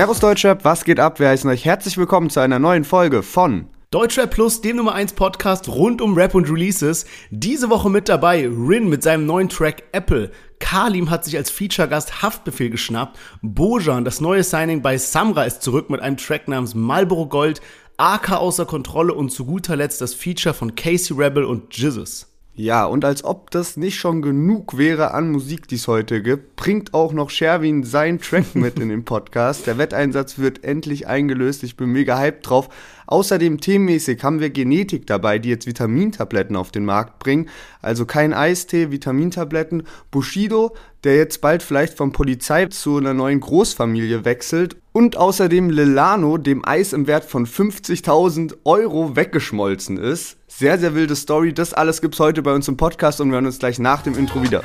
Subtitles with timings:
[0.00, 1.20] Servus Deutschrap, was geht ab?
[1.20, 5.12] Wir heißen euch herzlich willkommen zu einer neuen Folge von Deutschrap Plus, dem Nummer 1
[5.12, 7.04] Podcast rund um Rap und Releases.
[7.28, 10.30] Diese Woche mit dabei Rin mit seinem neuen Track Apple.
[10.58, 13.18] Kalim hat sich als Feature-Gast Haftbefehl geschnappt.
[13.42, 17.60] Bojan, das neue Signing bei Samra, ist zurück mit einem Track namens Marlboro Gold.
[17.98, 22.29] AK außer Kontrolle und zu guter Letzt das Feature von Casey Rebel und Jizzes.
[22.60, 26.56] Ja, und als ob das nicht schon genug wäre an Musik, die es heute gibt,
[26.56, 29.66] bringt auch noch Sherwin seinen Track mit in den Podcast.
[29.66, 31.62] Der Wetteinsatz wird endlich eingelöst.
[31.62, 32.68] Ich bin mega hyped drauf.
[33.06, 37.48] Außerdem themenmäßig haben wir Genetik dabei, die jetzt Vitamintabletten auf den Markt bringen.
[37.80, 39.84] Also kein Eistee, Vitamintabletten.
[40.10, 44.76] Bushido, der jetzt bald vielleicht von Polizei zu einer neuen Großfamilie wechselt.
[44.92, 50.36] Und außerdem Lilano, dem Eis im Wert von 50.000 Euro weggeschmolzen ist.
[50.60, 51.54] Sehr, sehr wilde Story.
[51.54, 54.14] Das alles gibt's heute bei uns im Podcast und wir hören uns gleich nach dem
[54.18, 54.62] Intro wieder.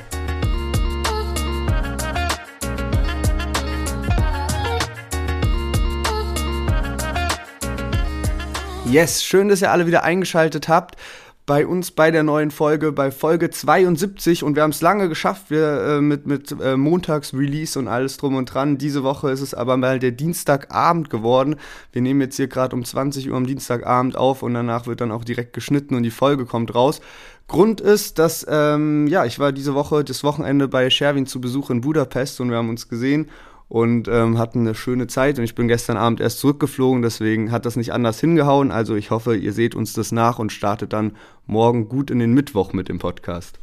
[8.92, 10.98] Yes, schön, dass ihr alle wieder eingeschaltet habt
[11.46, 15.52] bei uns bei der neuen Folge, bei Folge 72 und wir haben es lange geschafft,
[15.52, 18.80] wir äh, mit, mit äh, Montags-Release und alles drum und dran.
[18.80, 21.58] Diese Woche ist es aber mal der Dienstagabend geworden.
[21.92, 25.12] Wir nehmen jetzt hier gerade um 20 Uhr am Dienstagabend auf und danach wird dann
[25.12, 27.00] auch direkt geschnitten und die Folge kommt raus.
[27.48, 31.70] Grund ist, dass, ähm, ja, ich war diese Woche, das Wochenende bei Sherwin zu Besuch
[31.70, 33.30] in Budapest und wir haben uns gesehen
[33.68, 35.38] und ähm, hatten eine schöne Zeit.
[35.38, 38.72] Und ich bin gestern Abend erst zurückgeflogen, deswegen hat das nicht anders hingehauen.
[38.72, 42.34] Also ich hoffe, ihr seht uns das nach und startet dann morgen gut in den
[42.34, 43.60] Mittwoch mit dem Podcast.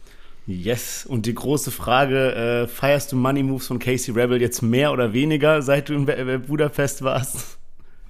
[0.47, 4.93] Yes, und die große Frage, äh, feierst du Money Moves von Casey Rebel jetzt mehr
[4.93, 6.05] oder weniger, seit du in
[6.47, 7.59] Budapest warst?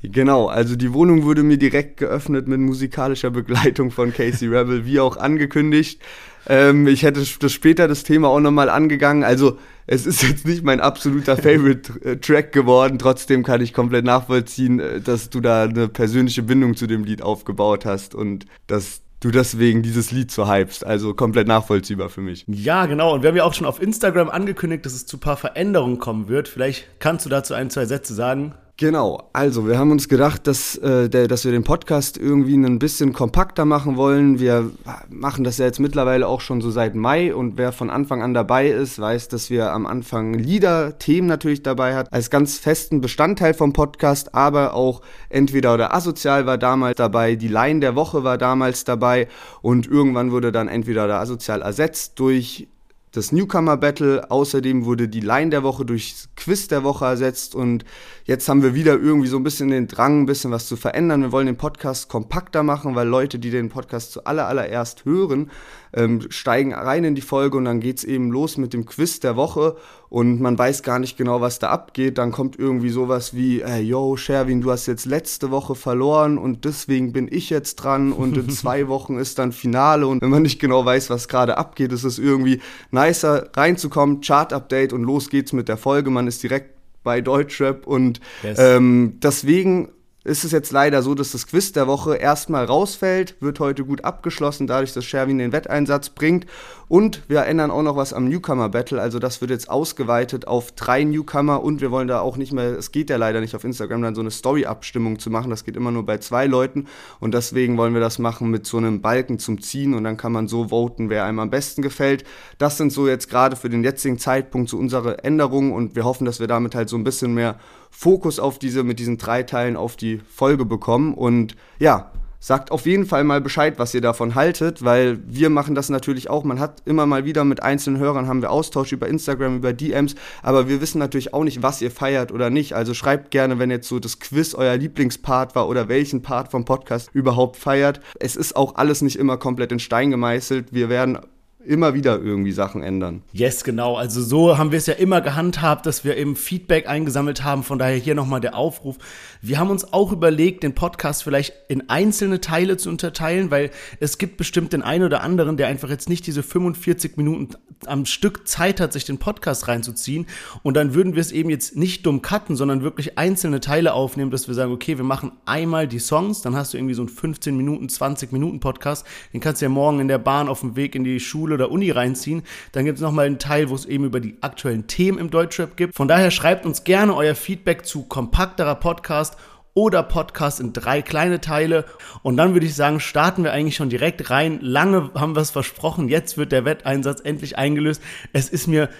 [0.03, 4.98] Genau, also die Wohnung wurde mir direkt geöffnet mit musikalischer Begleitung von Casey Rebel, wie
[5.00, 6.00] auch angekündigt.
[6.48, 9.22] Ähm, ich hätte das später das Thema auch nochmal angegangen.
[9.22, 12.99] Also es ist jetzt nicht mein absoluter Favorite-Track äh, geworden.
[12.99, 17.22] Trotzdem kann ich komplett nachvollziehen, äh, dass du da eine persönliche Bindung zu dem Lied
[17.22, 20.84] aufgebaut hast und dass du deswegen dieses Lied so hypst.
[20.84, 22.44] Also komplett nachvollziehbar für mich.
[22.49, 23.15] Ja, genau.
[23.15, 25.99] Und wir haben ja auch schon auf Instagram angekündigt, dass es zu ein paar Veränderungen
[25.99, 26.49] kommen wird.
[26.49, 28.55] Vielleicht kannst du dazu ein, zwei Sätze sagen.
[28.82, 32.81] Genau, also wir haben uns gedacht, dass, äh, der, dass wir den Podcast irgendwie ein
[32.81, 34.41] bisschen kompakter machen wollen.
[34.41, 34.72] Wir
[35.09, 38.34] machen das ja jetzt mittlerweile auch schon so seit Mai und wer von Anfang an
[38.34, 43.00] dabei ist, weiß, dass wir am Anfang Lieder, Themen natürlich dabei hat, als ganz festen
[43.00, 48.25] Bestandteil vom Podcast, aber auch entweder oder asozial war damals dabei, die Line der Woche
[48.25, 49.28] war damals dabei
[49.60, 52.66] und irgendwann wurde dann entweder oder asozial ersetzt durch
[53.12, 54.31] das Newcomer Battle.
[54.31, 57.84] Außerdem wurde die Line der Woche durch Quiz der Woche ersetzt und
[58.25, 61.22] jetzt haben wir wieder irgendwie so ein bisschen den Drang, ein bisschen was zu verändern.
[61.22, 65.50] Wir wollen den Podcast kompakter machen, weil Leute, die den Podcast zuallererst hören,
[65.94, 69.37] ähm, steigen rein in die Folge und dann geht's eben los mit dem Quiz der
[69.37, 69.77] Woche
[70.09, 72.19] und man weiß gar nicht genau, was da abgeht.
[72.19, 76.65] Dann kommt irgendwie sowas wie, äh, yo, Sherwin, du hast jetzt letzte Woche verloren und
[76.65, 80.43] deswegen bin ich jetzt dran und in zwei Wochen ist dann Finale und wenn man
[80.43, 85.53] nicht genau weiß, was gerade abgeht, ist es irgendwie nicer reinzukommen, Chart-Update und los geht's
[85.53, 86.11] mit der Folge.
[86.11, 86.72] Man ist direkt
[87.02, 89.90] bei Deutschrap und ähm, deswegen
[90.25, 94.05] ist es jetzt leider so, dass das Quiz der Woche erstmal rausfällt, wird heute gut
[94.05, 96.47] abgeschlossen, dadurch, dass Sherwin den Wetteinsatz bringt.
[96.88, 100.72] Und wir ändern auch noch was am Newcomer Battle, also das wird jetzt ausgeweitet auf
[100.72, 103.65] drei Newcomer und wir wollen da auch nicht mehr, es geht ja leider nicht auf
[103.65, 106.87] Instagram, dann so eine Story-Abstimmung zu machen, das geht immer nur bei zwei Leuten
[107.19, 110.32] und deswegen wollen wir das machen mit so einem Balken zum Ziehen und dann kann
[110.32, 112.25] man so voten, wer einem am besten gefällt.
[112.59, 116.27] Das sind so jetzt gerade für den jetzigen Zeitpunkt so unsere Änderungen und wir hoffen,
[116.27, 117.59] dass wir damit halt so ein bisschen mehr
[117.94, 121.14] Fokus auf diese, mit diesen drei Teilen auf die Folge bekommen.
[121.14, 122.10] Und ja,
[122.41, 126.28] sagt auf jeden Fall mal Bescheid, was ihr davon haltet, weil wir machen das natürlich
[126.28, 126.42] auch.
[126.42, 130.16] Man hat immer mal wieder mit einzelnen Hörern haben wir Austausch über Instagram, über DMs,
[130.42, 132.75] aber wir wissen natürlich auch nicht, was ihr feiert oder nicht.
[132.75, 136.64] Also schreibt gerne, wenn jetzt so das Quiz euer Lieblingspart war oder welchen Part vom
[136.64, 138.00] Podcast überhaupt feiert.
[138.19, 140.72] Es ist auch alles nicht immer komplett in Stein gemeißelt.
[140.72, 141.19] Wir werden
[141.64, 143.23] immer wieder irgendwie Sachen ändern.
[143.32, 143.97] Yes, genau.
[143.97, 147.62] Also so haben wir es ja immer gehandhabt, dass wir eben Feedback eingesammelt haben.
[147.62, 148.97] Von daher hier nochmal der Aufruf.
[149.44, 154.17] Wir haben uns auch überlegt, den Podcast vielleicht in einzelne Teile zu unterteilen, weil es
[154.17, 157.49] gibt bestimmt den einen oder anderen, der einfach jetzt nicht diese 45 Minuten
[157.87, 160.27] am Stück Zeit hat, sich den Podcast reinzuziehen.
[160.62, 164.31] Und dann würden wir es eben jetzt nicht dumm cutten, sondern wirklich einzelne Teile aufnehmen,
[164.31, 167.09] dass wir sagen, okay, wir machen einmal die Songs, dann hast du irgendwie so einen
[167.09, 169.05] 15 Minuten, 20 Minuten Podcast.
[169.33, 171.73] Den kannst du ja morgen in der Bahn auf dem Weg in die Schule oder
[171.73, 172.44] Uni reinziehen.
[172.71, 175.77] Dann gibt es nochmal einen Teil, wo es eben über die aktuellen Themen im Deutschrap
[175.77, 175.97] gibt.
[175.97, 179.31] Von daher schreibt uns gerne euer Feedback zu kompakterer Podcast
[179.74, 181.84] oder Podcast in drei kleine Teile.
[182.22, 184.58] Und dann würde ich sagen, starten wir eigentlich schon direkt rein.
[184.60, 186.08] Lange haben wir es versprochen.
[186.08, 188.02] Jetzt wird der Wetteinsatz endlich eingelöst.
[188.32, 188.90] Es ist mir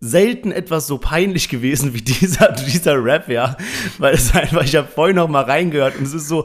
[0.00, 3.56] selten etwas so peinlich gewesen wie dieser, dieser Rap, ja.
[3.98, 6.44] Weil es einfach, ich habe vorhin noch mal reingehört und es ist so,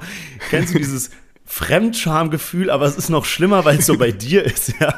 [0.50, 1.12] kennst du dieses
[1.54, 4.98] Fremdschamgefühl, aber es ist noch schlimmer, weil es so bei dir ist, ja.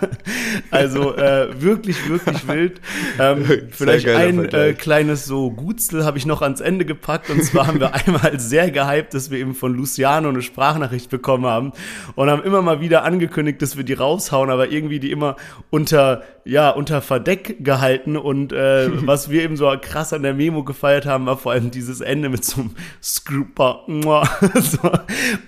[0.71, 2.79] Also äh, wirklich, wirklich wild.
[3.19, 7.67] Ähm, vielleicht ein äh, kleines so Gutstel habe ich noch ans Ende gepackt und zwar
[7.67, 11.73] haben wir einmal sehr gehypt, dass wir eben von Luciano eine Sprachnachricht bekommen haben
[12.15, 15.35] und haben immer mal wieder angekündigt, dass wir die raushauen, aber irgendwie die immer
[15.71, 20.63] unter ja unter Verdeck gehalten und äh, was wir eben so krass an der Memo
[20.63, 23.81] gefeiert haben, war vor allem dieses Ende mit so einem Scrooper.
[23.87, 24.91] so.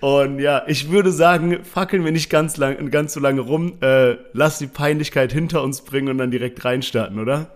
[0.01, 4.15] Und ja, ich würde sagen, fackeln wir nicht ganz lang, ganz so lange rum, äh,
[4.33, 7.51] lass die Peinlichkeit hinter uns bringen und dann direkt reinstarten, oder?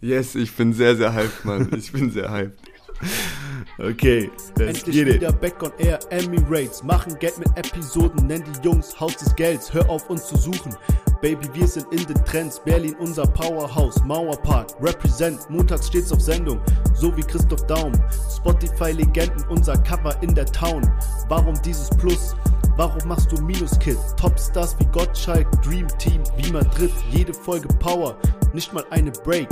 [0.00, 1.68] Yes, ich bin sehr, sehr hyped, Mann.
[1.76, 2.58] Ich bin sehr hyped.
[3.80, 9.16] Okay, Endlich wieder back on air, Emirates Machen Geld mit Episoden, nenn die Jungs Haus
[9.16, 10.74] des Gelds Hör auf uns zu suchen
[11.20, 12.60] Baby, wir sind in den Trends.
[12.60, 14.00] Berlin unser Powerhouse.
[14.04, 15.50] Mauerpark, represent.
[15.50, 16.60] Montags steht's auf Sendung,
[16.94, 17.92] so wie Christoph Daum.
[18.36, 20.82] Spotify-Legenden, unser Cover in der Town.
[21.28, 22.36] Warum dieses Plus?
[22.78, 23.98] Warum machst du Minus-Kit?
[24.16, 26.92] Topstars wie Gottschalk, Dream Team wie Madrid.
[27.10, 28.16] Jede Folge Power,
[28.52, 29.48] nicht mal eine Break.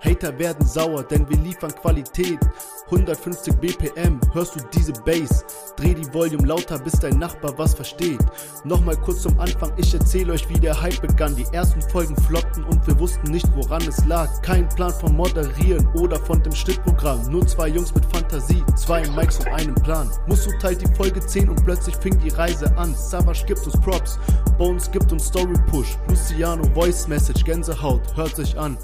[0.00, 2.38] Hater werden sauer, denn wir liefern Qualität.
[2.86, 5.44] 150 BPM, hörst du diese Bass?
[5.76, 8.18] Dreh die Volume lauter, bis dein Nachbar was versteht.
[8.64, 11.36] Nochmal kurz zum Anfang, ich erzähle euch, wie der Hype begann.
[11.36, 14.28] Die ersten Folgen floppten und wir wussten nicht, woran es lag.
[14.42, 17.30] Kein Plan vom Moderieren oder von dem Schnittprogramm.
[17.30, 20.10] Nur zwei Jungs mit Fantasie, zwei Mics und einem Plan.
[20.26, 22.94] Musso teilt die Folge 10 und plötzlich fing die Reise an.
[22.94, 24.18] Savage gibt uns Props,
[24.58, 25.96] Bones gibt uns Story Push.
[26.08, 28.76] Luciano Voice Message, Gänsehaut, hört sich an.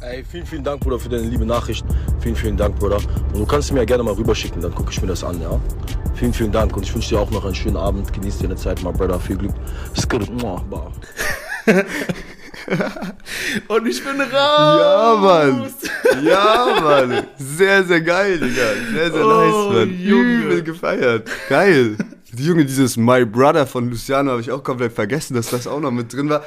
[0.00, 1.84] Ey, vielen, vielen Dank, Bruder, für deine liebe Nachricht.
[2.20, 2.96] Vielen, vielen Dank, Bruder.
[2.96, 5.60] Und du kannst mir ja gerne mal rüberschicken, dann gucke ich mir das an, ja?
[6.14, 8.10] Vielen, vielen Dank und ich wünsche dir auch noch einen schönen Abend.
[8.12, 9.20] Genieß deine Zeit, mal, Bruder.
[9.20, 9.52] Viel Glück.
[13.68, 14.32] und ich bin raus!
[14.32, 15.70] Ja, Mann!
[16.24, 17.26] Ja, Mann!
[17.38, 18.72] Sehr, sehr geil, Digga.
[18.92, 19.90] Sehr, sehr oh, nice, Mann.
[20.00, 21.28] Übel gefeiert.
[21.48, 21.96] Geil.
[22.32, 25.80] Die Junge, dieses My Brother von Luciano habe ich auch komplett vergessen, dass das auch
[25.80, 26.44] noch mit drin war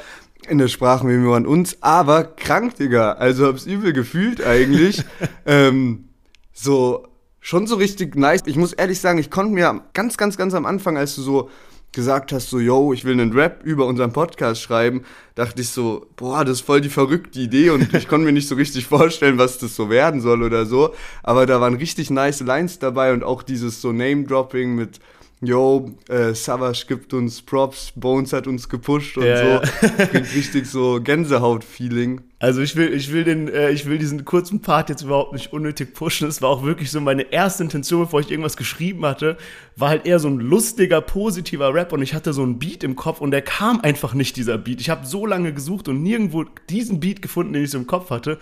[0.48, 3.12] in der Sprachmemo an uns, aber krank, Digga.
[3.12, 5.02] Also hab's übel gefühlt eigentlich.
[5.46, 6.08] ähm,
[6.52, 7.06] so,
[7.40, 8.42] schon so richtig nice.
[8.46, 11.50] Ich muss ehrlich sagen, ich konnte mir ganz, ganz, ganz am Anfang, als du so
[11.92, 15.04] gesagt hast, so, yo, ich will einen Rap über unseren Podcast schreiben,
[15.34, 18.48] dachte ich so, boah, das ist voll die verrückte Idee und ich konnte mir nicht
[18.48, 20.94] so richtig vorstellen, was das so werden soll oder so.
[21.22, 24.98] Aber da waren richtig nice Lines dabei und auch dieses so Name-Dropping mit
[25.42, 29.44] yo, äh, Savage gibt uns Props, Bones hat uns gepusht und ja, so.
[29.44, 30.06] Ja.
[30.10, 32.22] Bringt richtig so Gänsehaut-Feeling.
[32.38, 35.52] Also ich will, ich will den, äh, ich will diesen kurzen Part jetzt überhaupt nicht
[35.52, 36.28] unnötig pushen.
[36.28, 39.36] Es war auch wirklich so meine erste Intention, bevor ich irgendwas geschrieben hatte,
[39.76, 42.96] war halt eher so ein lustiger, positiver Rap und ich hatte so einen Beat im
[42.96, 44.80] Kopf und der kam einfach nicht, dieser Beat.
[44.80, 48.10] Ich habe so lange gesucht und nirgendwo diesen Beat gefunden, den ich so im Kopf
[48.10, 48.38] hatte.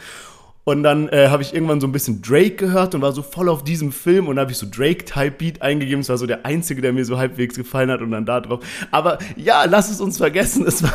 [0.65, 3.49] Und dann äh, habe ich irgendwann so ein bisschen Drake gehört und war so voll
[3.49, 6.01] auf diesem Film und habe ich so Drake-Type-Beat eingegeben.
[6.01, 8.61] Es war so der einzige, der mir so halbwegs gefallen hat und dann da drauf.
[8.93, 10.67] Aber ja, lass es uns vergessen.
[10.73, 10.93] Es war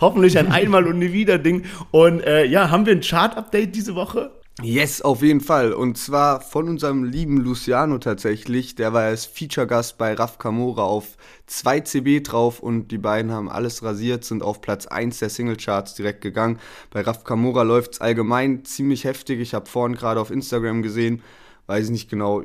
[0.00, 1.64] hoffentlich ein Einmal- und nie wieder Ding.
[1.90, 4.30] Und äh, ja, haben wir ein Chart-Update diese Woche?
[4.62, 5.72] Yes, auf jeden Fall.
[5.72, 8.74] Und zwar von unserem lieben Luciano tatsächlich.
[8.74, 11.16] Der war als Feature-Gast bei Raf Kamora auf
[11.46, 15.94] 2 CB drauf und die beiden haben alles rasiert, sind auf Platz 1 der Singlecharts
[15.94, 16.58] direkt gegangen.
[16.90, 19.40] Bei Raf Kamora läuft es allgemein ziemlich heftig.
[19.40, 21.22] Ich habe vorhin gerade auf Instagram gesehen,
[21.66, 22.42] weiß ich nicht genau,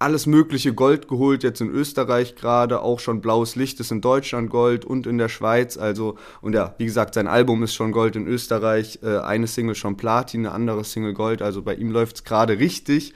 [0.00, 4.48] alles mögliche Gold geholt, jetzt in Österreich gerade, auch schon blaues Licht ist in Deutschland
[4.48, 5.76] Gold und in der Schweiz.
[5.76, 9.74] Also, und ja, wie gesagt, sein Album ist schon Gold in Österreich, äh, eine Single
[9.74, 11.42] schon Platin, eine andere Single Gold.
[11.42, 13.12] Also bei ihm läuft es gerade richtig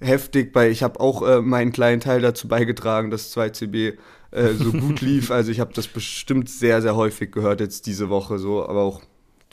[0.00, 0.52] heftig.
[0.52, 3.94] Bei, ich habe auch äh, meinen kleinen Teil dazu beigetragen, dass 2CB
[4.30, 5.30] äh, so gut lief.
[5.30, 9.02] Also ich habe das bestimmt sehr, sehr häufig gehört jetzt diese Woche so, aber auch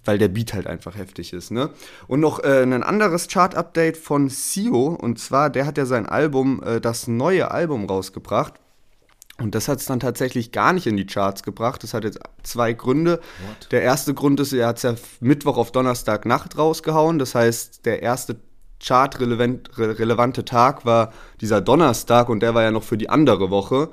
[0.06, 1.70] weil der Beat halt einfach heftig ist, ne?
[2.08, 6.62] Und noch äh, ein anderes Chart-Update von Sio, und zwar, der hat ja sein Album,
[6.64, 8.56] äh, das neue Album rausgebracht.
[9.38, 11.82] Und das hat es dann tatsächlich gar nicht in die Charts gebracht.
[11.84, 13.20] Das hat jetzt zwei Gründe.
[13.48, 13.72] What?
[13.72, 17.18] Der erste Grund ist, er hat es ja Mittwoch auf Donnerstag Nacht rausgehauen.
[17.18, 18.40] Das heißt, der erste
[18.82, 23.90] chartrelevante Tag war dieser Donnerstag und der war ja noch für die andere Woche.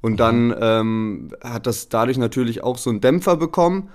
[0.00, 0.56] Und dann mhm.
[0.60, 3.90] ähm, hat das dadurch natürlich auch so einen Dämpfer bekommen.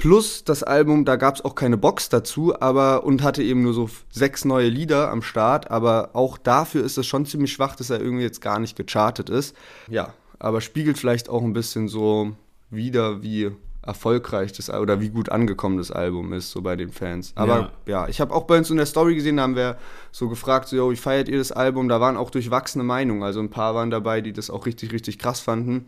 [0.00, 3.74] Plus das Album, da gab es auch keine Box dazu, aber und hatte eben nur
[3.74, 7.90] so sechs neue Lieder am Start, aber auch dafür ist es schon ziemlich schwach, dass
[7.90, 9.54] er irgendwie jetzt gar nicht gechartet ist.
[9.88, 12.32] Ja, aber spiegelt vielleicht auch ein bisschen so
[12.70, 13.50] wieder, wie
[13.82, 17.32] erfolgreich das oder wie gut angekommen das Album ist, so bei den Fans.
[17.34, 19.76] Aber ja, ja ich habe auch bei uns in der Story gesehen, da haben wir
[20.12, 21.90] so gefragt, so, yo, wie feiert ihr das Album?
[21.90, 23.22] Da waren auch durchwachsene Meinungen.
[23.22, 25.86] Also ein paar waren dabei, die das auch richtig, richtig krass fanden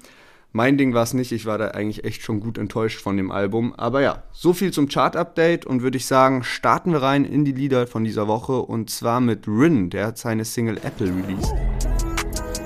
[0.54, 3.30] Mein Ding war es nicht, ich war da eigentlich echt schon gut enttäuscht von dem
[3.30, 3.74] Album.
[3.74, 7.52] Aber ja, so viel zum Chart-Update und würde ich sagen, starten wir rein in die
[7.52, 11.54] Lieder von dieser Woche und zwar mit Rin, der hat seine Single Apple released.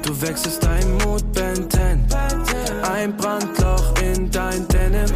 [0.03, 2.07] Du wechselst dein Mut, Ben 10.
[2.83, 5.07] Ein Brandloch in dein Denim.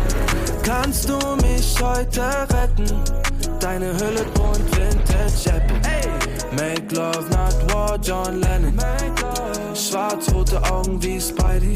[0.62, 2.22] Kannst du mich heute
[2.54, 2.86] retten?
[3.58, 5.89] Deine Hülle bunt, Vintage Apple.
[6.80, 8.74] Make love, not war, John Lennon.
[9.74, 11.74] Schwarz-rote Augen wie Spidey.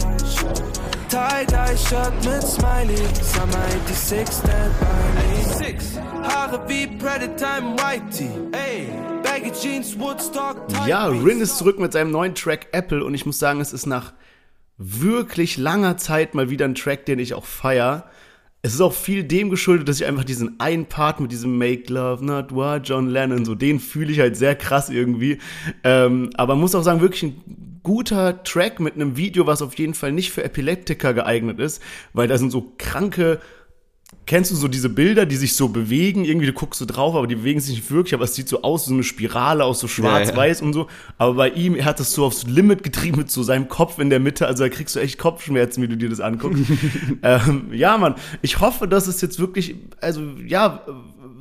[1.11, 2.97] Tie-Dye-Shirt mit Smiley.
[3.23, 4.87] Summer 86, stand by
[5.21, 6.23] me.
[6.27, 8.31] Haare wie Predator im Whitey.
[8.53, 8.89] Ey,
[9.23, 10.57] Baggy Jeans, Woodstock,
[10.87, 11.09] Ja.
[11.09, 14.15] Rin ist zurück mit seinem neuen Track Apple und ich muss sagen, es ist nach
[14.79, 18.07] wirklich langer Zeit mal wieder ein Track, den ich auch feier.
[18.65, 21.93] Es ist auch viel dem geschuldet, dass ich einfach diesen einen Part mit diesem Make
[21.93, 25.37] Love Not War John Lennon, so den fühle ich halt sehr krass irgendwie.
[25.83, 29.93] Ähm, aber muss auch sagen, wirklich ein guter Track mit einem Video, was auf jeden
[29.93, 31.83] Fall nicht für Epileptiker geeignet ist,
[32.15, 33.39] weil da sind so kranke
[34.27, 36.25] Kennst du so diese Bilder, die sich so bewegen?
[36.25, 38.63] Irgendwie, du guckst so drauf, aber die bewegen sich nicht wirklich, aber es sieht so
[38.63, 40.87] aus, so eine Spirale aus so schwarz-weiß und so.
[41.19, 44.09] Aber bei ihm, er hat das so aufs Limit getrieben mit so seinem Kopf in
[44.09, 46.63] der Mitte, also da kriegst du echt Kopfschmerzen, wie du dir das anguckst.
[47.23, 50.83] ähm, ja, Mann, ich hoffe, dass es jetzt wirklich, also ja,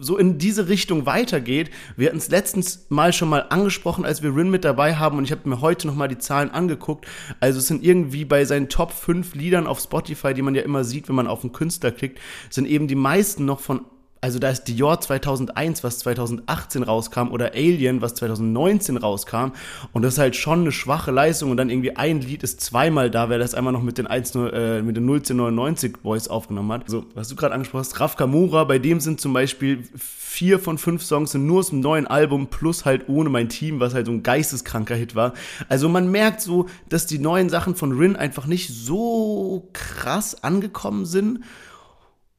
[0.04, 1.70] so in diese Richtung weitergeht.
[1.96, 5.24] Wir hatten es letztens mal schon mal angesprochen, als wir Rin mit dabei haben und
[5.24, 7.08] ich habe mir heute noch mal die Zahlen angeguckt.
[7.40, 10.84] Also es sind irgendwie bei seinen Top 5 Liedern auf Spotify, die man ja immer
[10.84, 12.20] sieht, wenn man auf einen Künstler klickt,
[12.50, 13.82] sind eben die meisten noch von
[14.24, 19.52] also da ist Dior 2001, was 2018 rauskam, oder Alien, was 2019 rauskam.
[19.92, 21.52] Und das ist halt schon eine schwache Leistung.
[21.52, 24.34] Und dann irgendwie ein Lied ist zweimal da, weil das einmal noch mit den, 1,
[24.36, 26.90] äh, mit den 1999 Boys aufgenommen hat.
[26.90, 30.78] So, was du gerade angesprochen hast, Raf Kamura, bei dem sind zum Beispiel vier von
[30.78, 34.06] fünf Songs sind nur aus dem neuen Album, plus halt ohne mein Team, was halt
[34.06, 35.34] so ein geisteskranker Hit war.
[35.68, 41.06] Also man merkt so, dass die neuen Sachen von Rin einfach nicht so krass angekommen
[41.06, 41.42] sind.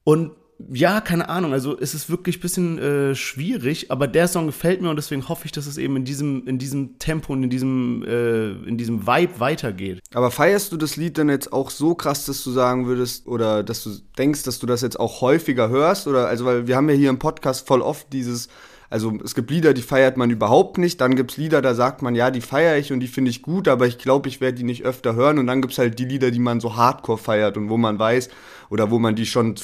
[0.03, 0.31] Und
[0.71, 4.81] ja, keine Ahnung, also es ist wirklich ein bisschen äh, schwierig, aber der Song gefällt
[4.81, 7.49] mir und deswegen hoffe ich, dass es eben in diesem, in diesem Tempo und in
[7.49, 10.01] diesem, äh, in diesem Vibe weitergeht.
[10.13, 13.63] Aber feierst du das Lied dann jetzt auch so krass, dass du sagen würdest, oder
[13.63, 16.07] dass du denkst, dass du das jetzt auch häufiger hörst?
[16.07, 18.47] Oder also, weil wir haben ja hier im Podcast voll oft dieses,
[18.89, 22.01] also es gibt Lieder, die feiert man überhaupt nicht, dann gibt es Lieder, da sagt
[22.01, 24.57] man, ja, die feiere ich und die finde ich gut, aber ich glaube, ich werde
[24.57, 25.37] die nicht öfter hören.
[25.37, 27.99] Und dann gibt es halt die Lieder, die man so hardcore feiert und wo man
[27.99, 28.29] weiß,
[28.69, 29.55] oder wo man die schon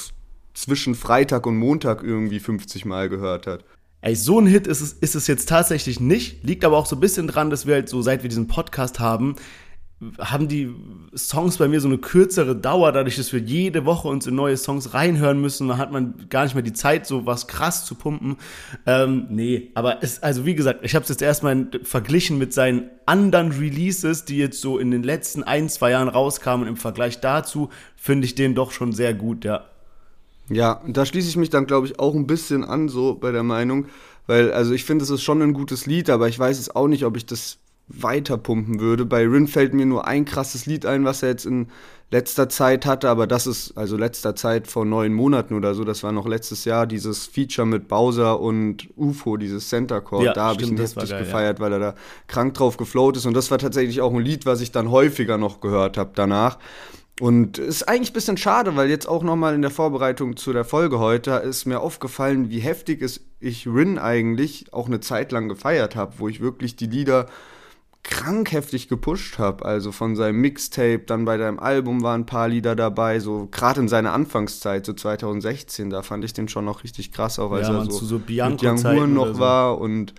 [0.53, 3.63] zwischen Freitag und Montag irgendwie 50 Mal gehört hat.
[4.01, 6.43] Ey, so ein Hit ist es, ist es jetzt tatsächlich nicht.
[6.43, 8.99] Liegt aber auch so ein bisschen dran, dass wir halt so, seit wir diesen Podcast
[8.99, 9.35] haben,
[10.17, 10.73] haben die
[11.15, 14.57] Songs bei mir so eine kürzere Dauer, dadurch, dass wir jede Woche uns in neue
[14.57, 15.67] Songs reinhören müssen.
[15.67, 18.37] Da hat man gar nicht mehr die Zeit, so was krass zu pumpen.
[18.87, 22.89] Ähm, nee, aber es, also wie gesagt, ich habe es jetzt erstmal verglichen mit seinen
[23.05, 26.67] anderen Releases, die jetzt so in den letzten ein, zwei Jahren rauskamen.
[26.67, 29.70] Im Vergleich dazu finde ich den doch schon sehr gut, ja.
[30.49, 33.31] Ja, und da schließe ich mich dann, glaube ich, auch ein bisschen an, so bei
[33.31, 33.85] der Meinung,
[34.27, 36.87] weil, also ich finde, es ist schon ein gutes Lied, aber ich weiß es auch
[36.87, 37.57] nicht, ob ich das
[37.87, 39.05] weiterpumpen würde.
[39.05, 41.67] Bei Rin fällt mir nur ein krasses Lied ein, was er jetzt in
[42.09, 46.03] letzter Zeit hatte, aber das ist, also letzter Zeit vor neun Monaten oder so, das
[46.03, 50.47] war noch letztes Jahr, dieses Feature mit Bowser und UFO, dieses Center Chord, Ja, da
[50.47, 51.95] habe ich ihn heftig geil, gefeiert, weil er da
[52.27, 55.37] krank drauf geflowt ist und das war tatsächlich auch ein Lied, was ich dann häufiger
[55.37, 56.57] noch gehört habe danach.
[57.21, 60.65] Und ist eigentlich ein bisschen schade, weil jetzt auch nochmal in der Vorbereitung zu der
[60.65, 65.47] Folge heute ist mir aufgefallen, wie heftig es ich Rin eigentlich auch eine Zeit lang
[65.47, 67.27] gefeiert habe, wo ich wirklich die Lieder
[68.01, 69.63] krank heftig gepusht habe.
[69.65, 73.81] Also von seinem Mixtape, dann bei deinem Album waren ein paar Lieder dabei, so gerade
[73.81, 77.67] in seiner Anfangszeit, so 2016, da fand ich den schon noch richtig krass, auch als
[77.67, 79.39] Ja, er so, zu so mit Young noch so.
[79.39, 80.15] war und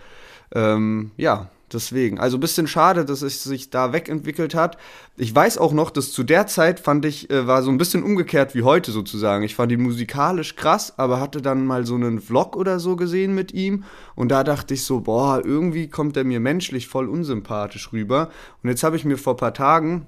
[0.55, 2.19] ähm, ja, deswegen.
[2.19, 4.79] Also ein bisschen schade, dass es sich da wegentwickelt hat.
[5.17, 8.03] Ich weiß auch noch, dass zu der Zeit fand ich, äh, war so ein bisschen
[8.03, 9.45] umgekehrt wie heute sozusagen.
[9.45, 13.35] Ich fand ihn musikalisch krass, aber hatte dann mal so einen Vlog oder so gesehen
[13.35, 17.93] mit ihm und da dachte ich so, boah, irgendwie kommt er mir menschlich voll unsympathisch
[17.93, 18.31] rüber.
[18.63, 20.07] Und jetzt habe ich mir vor ein paar Tagen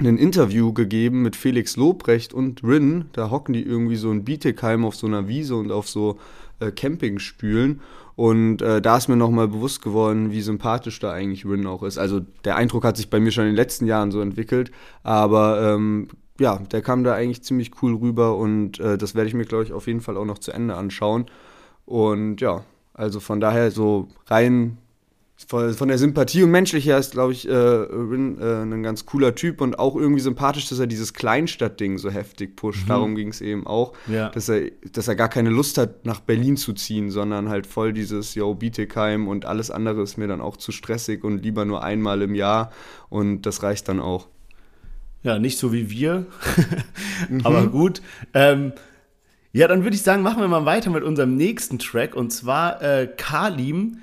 [0.00, 3.06] ein Interview gegeben mit Felix Lobrecht und Rin.
[3.12, 6.18] Da hocken die irgendwie so in Bietigheim auf so einer Wiese und auf so
[6.60, 7.80] äh, Campingstühlen.
[8.18, 11.98] Und äh, da ist mir nochmal bewusst geworden, wie sympathisch da eigentlich Rin auch ist.
[11.98, 14.72] Also der Eindruck hat sich bei mir schon in den letzten Jahren so entwickelt.
[15.04, 16.08] Aber ähm,
[16.40, 19.62] ja, der kam da eigentlich ziemlich cool rüber und äh, das werde ich mir, glaube
[19.62, 21.26] ich, auf jeden Fall auch noch zu Ende anschauen.
[21.86, 24.78] Und ja, also von daher so rein
[25.46, 29.34] von, der Sympathie und menschlich her ist, glaube ich, äh, Rin äh, ein ganz cooler
[29.36, 32.88] Typ und auch irgendwie sympathisch, dass er dieses Kleinstadt-Ding so heftig pusht.
[32.88, 34.30] Darum ging es eben auch, Ja.
[34.30, 37.92] dass, er, dass er gar keine Lust hat, nach Berlin zu ziehen, sondern halt voll
[37.92, 41.84] dieses, yo, Bietigheim und alles andere ist mir dann auch zu stressig und lieber nur
[41.84, 42.72] einmal im Jahr
[43.08, 44.26] und das reicht dann auch.
[45.22, 46.26] Ja, nicht so wie wir.
[47.44, 48.02] Aber gut.
[48.34, 48.72] Ähm,
[49.52, 52.14] ja, dann würde ich sagen, machen wir mal weiter mit unserem nächsten Track.
[52.14, 53.98] Und zwar äh, Kalim,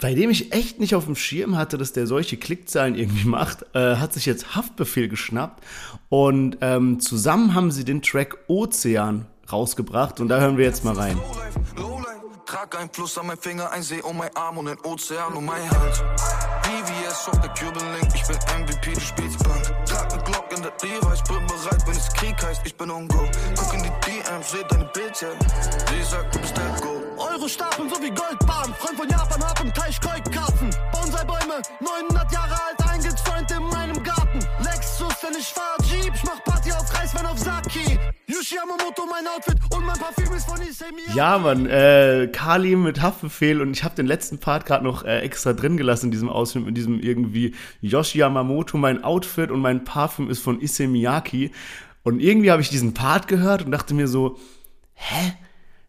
[0.00, 3.64] bei dem ich echt nicht auf dem Schirm hatte, dass der solche Klickzahlen irgendwie macht,
[3.74, 5.62] äh, hat sich jetzt Haftbefehl geschnappt.
[6.08, 10.20] Und ähm, zusammen haben sie den Track Ozean rausgebracht.
[10.20, 11.18] Und da hören wir jetzt mal rein.
[12.46, 15.44] Trag ein Plus an mein Finger, ein See um mein Arm und ein Ozean um
[15.44, 16.02] mein Hals.
[16.62, 19.62] BVS auf der Cuban-Link, ich bin MVP, du spielst Bank.
[19.84, 23.06] Trag ne Glock in der Device, bin bereit, wenn es Krieg heißt, ich bin on
[23.08, 23.28] go.
[23.54, 25.36] Guck in die DMs, seh deine Bildchen,
[25.90, 26.87] sie sagt, du bist der Go.
[27.38, 28.74] Euro stapeln so Goldbahn.
[28.78, 30.70] Freund von Japan, hab im Teich Koi-Karpfen.
[30.90, 34.40] Bonsai-Bäume, 900 Jahre alt, eingezäunt in meinem Garten.
[34.64, 37.96] Lexus, wenn ich fahr Jeep, ich mach Party auf Reiswein auf Saki.
[38.26, 41.16] Yushi Yamamoto, mein Outfit und mein Parfüm ist von Miyake.
[41.16, 45.20] Ja, Mann, äh, Kali mit Haftbefehl und ich habe den letzten Part gerade noch äh,
[45.20, 49.84] extra drin gelassen in diesem Ausschnitt, mit diesem irgendwie Yoshi Yamamoto, mein Outfit und mein
[49.84, 51.52] Parfüm ist von Issei Miyake.
[52.02, 54.38] Und irgendwie habe ich diesen Part gehört und dachte mir so,
[54.94, 55.34] hä?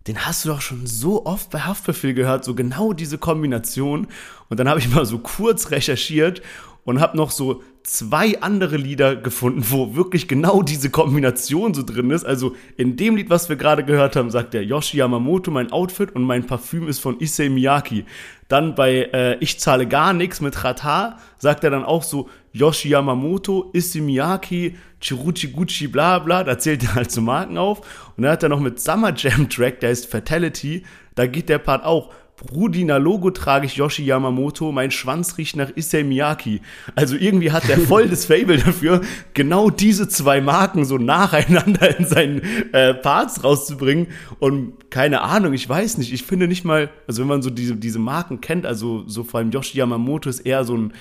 [0.07, 4.07] Den hast du doch schon so oft bei Haftbefehl gehört, so genau diese Kombination.
[4.49, 6.41] Und dann habe ich mal so kurz recherchiert
[6.85, 12.11] und habe noch so zwei andere Lieder gefunden, wo wirklich genau diese Kombination so drin
[12.11, 12.25] ist.
[12.25, 16.13] Also in dem Lied, was wir gerade gehört haben, sagt der Yoshi Yamamoto, mein Outfit
[16.15, 18.05] und mein Parfüm ist von Issei Miyake.
[18.47, 22.89] Dann bei äh, Ich zahle gar nichts mit Rata sagt er dann auch so Yoshi
[22.89, 26.43] Yamamoto, Issei Miyake, Chiruchi Gucci, bla bla.
[26.43, 27.79] Da zählt er halt so Marken auf.
[28.15, 30.83] Und dann hat er noch mit Summer Jam Track, der heißt Fatality,
[31.15, 32.11] da geht der Part auch.
[32.53, 36.61] Rudina Logo trage ich Yoshi Yamamoto, mein Schwanz riecht nach Issei Miyake.
[36.95, 39.01] Also irgendwie hat der voll das Fable dafür,
[39.33, 42.41] genau diese zwei Marken so nacheinander in seinen
[42.73, 44.07] äh, Parts rauszubringen.
[44.39, 47.75] Und keine Ahnung, ich weiß nicht, ich finde nicht mal, also wenn man so diese,
[47.75, 50.93] diese Marken kennt, also so vor allem Yoshi Yamamoto ist eher so ein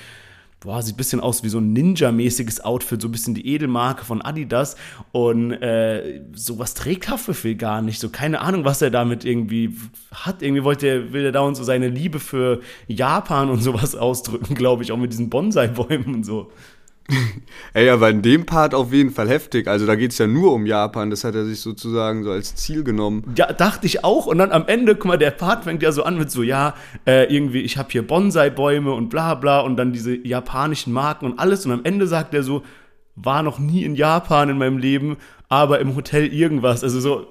[0.59, 4.03] boah, sieht ein bisschen aus wie so ein Ninja-mäßiges Outfit, so ein bisschen die Edelmarke
[4.03, 4.75] von Adidas.
[5.11, 7.99] Und äh, sowas trägt Haftbefehl gar nicht.
[7.99, 9.75] So keine Ahnung, was er damit irgendwie
[10.13, 10.41] hat.
[10.41, 14.55] Irgendwie wollte er, will er da und so seine Liebe für Japan und sowas ausdrücken,
[14.55, 16.51] glaube ich, auch mit diesen Bonsai-Bäumen und so.
[17.73, 19.67] Ey, aber in dem Part auf jeden Fall heftig.
[19.67, 21.09] Also da geht es ja nur um Japan.
[21.09, 23.23] Das hat er sich sozusagen so als Ziel genommen.
[23.35, 24.25] Ja, dachte ich auch.
[24.25, 26.75] Und dann am Ende, guck mal, der Part fängt ja so an mit so, ja,
[27.05, 31.39] äh, irgendwie, ich habe hier Bonsai-Bäume und bla bla und dann diese japanischen Marken und
[31.39, 31.65] alles.
[31.65, 32.63] Und am Ende sagt er so,
[33.15, 35.17] war noch nie in Japan in meinem Leben,
[35.49, 36.83] aber im Hotel irgendwas.
[36.83, 37.27] Also so,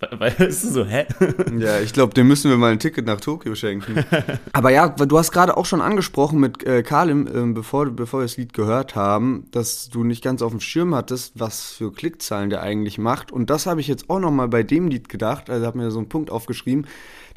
[0.00, 1.06] Weißt du so, hä?
[1.58, 4.04] Ja, ich glaube, dem müssen wir mal ein Ticket nach Tokio schenken.
[4.52, 8.24] Aber ja, du hast gerade auch schon angesprochen mit äh, Kalim, äh, bevor, bevor wir
[8.24, 12.50] das Lied gehört haben, dass du nicht ganz auf dem Schirm hattest, was für Klickzahlen
[12.50, 13.32] der eigentlich macht.
[13.32, 15.50] Und das habe ich jetzt auch noch mal bei dem Lied gedacht.
[15.50, 16.86] Also habe mir so einen Punkt aufgeschrieben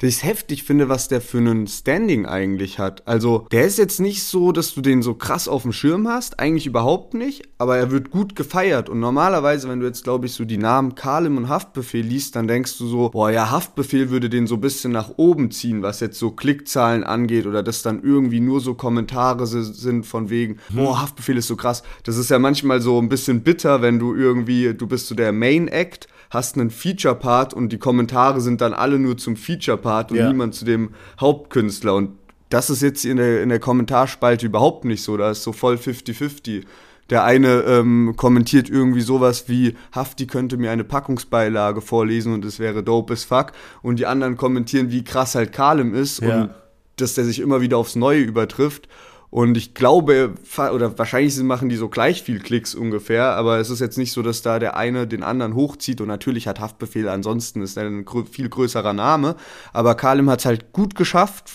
[0.02, 3.06] dass ich es heftig finde, was der für einen Standing eigentlich hat.
[3.06, 6.40] Also, der ist jetzt nicht so, dass du den so krass auf dem Schirm hast,
[6.40, 8.88] eigentlich überhaupt nicht, aber er wird gut gefeiert.
[8.88, 12.48] Und normalerweise, wenn du jetzt, glaube ich, so die Namen Kalim und Haftbefehl liest, dann
[12.52, 16.00] denkst du so, boah, ja, Haftbefehl würde den so ein bisschen nach oben ziehen, was
[16.00, 20.76] jetzt so Klickzahlen angeht oder dass dann irgendwie nur so Kommentare sind von wegen, hm.
[20.76, 21.82] boah, Haftbefehl ist so krass.
[22.04, 25.32] Das ist ja manchmal so ein bisschen bitter, wenn du irgendwie, du bist so der
[25.32, 30.16] Main Act hast einen Feature-Part und die Kommentare sind dann alle nur zum Feature-Part und
[30.16, 30.28] ja.
[30.28, 31.94] niemand zu dem Hauptkünstler.
[31.94, 32.12] Und
[32.48, 35.16] das ist jetzt in der, in der Kommentarspalte überhaupt nicht so.
[35.16, 36.64] Da ist so voll 50-50.
[37.12, 42.58] Der eine ähm, kommentiert irgendwie sowas wie, Hafti könnte mir eine Packungsbeilage vorlesen und es
[42.58, 43.52] wäre dope as fuck.
[43.82, 46.44] Und die anderen kommentieren, wie krass halt Kalem ist ja.
[46.44, 46.50] und
[46.96, 48.88] dass der sich immer wieder aufs Neue übertrifft.
[49.28, 53.80] Und ich glaube, oder wahrscheinlich machen die so gleich viel Klicks ungefähr, aber es ist
[53.80, 57.60] jetzt nicht so, dass da der eine den anderen hochzieht und natürlich hat Haftbefehl ansonsten
[57.60, 59.36] ist er ein viel größerer Name.
[59.74, 61.50] Aber Kalim hat es halt gut geschafft,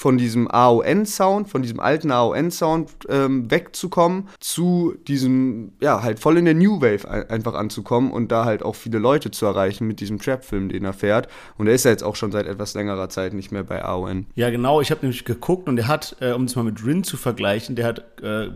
[0.00, 6.46] von diesem AON-Sound, von diesem alten AON-Sound ähm, wegzukommen, zu diesem, ja, halt voll in
[6.46, 10.18] der New Wave einfach anzukommen und da halt auch viele Leute zu erreichen mit diesem
[10.18, 11.28] Trap-Film, den er fährt.
[11.58, 14.24] Und er ist ja jetzt auch schon seit etwas längerer Zeit nicht mehr bei AON.
[14.36, 14.80] Ja, genau.
[14.80, 17.76] Ich habe nämlich geguckt und der hat, äh, um es mal mit Rin zu vergleichen,
[17.76, 18.48] der hat äh,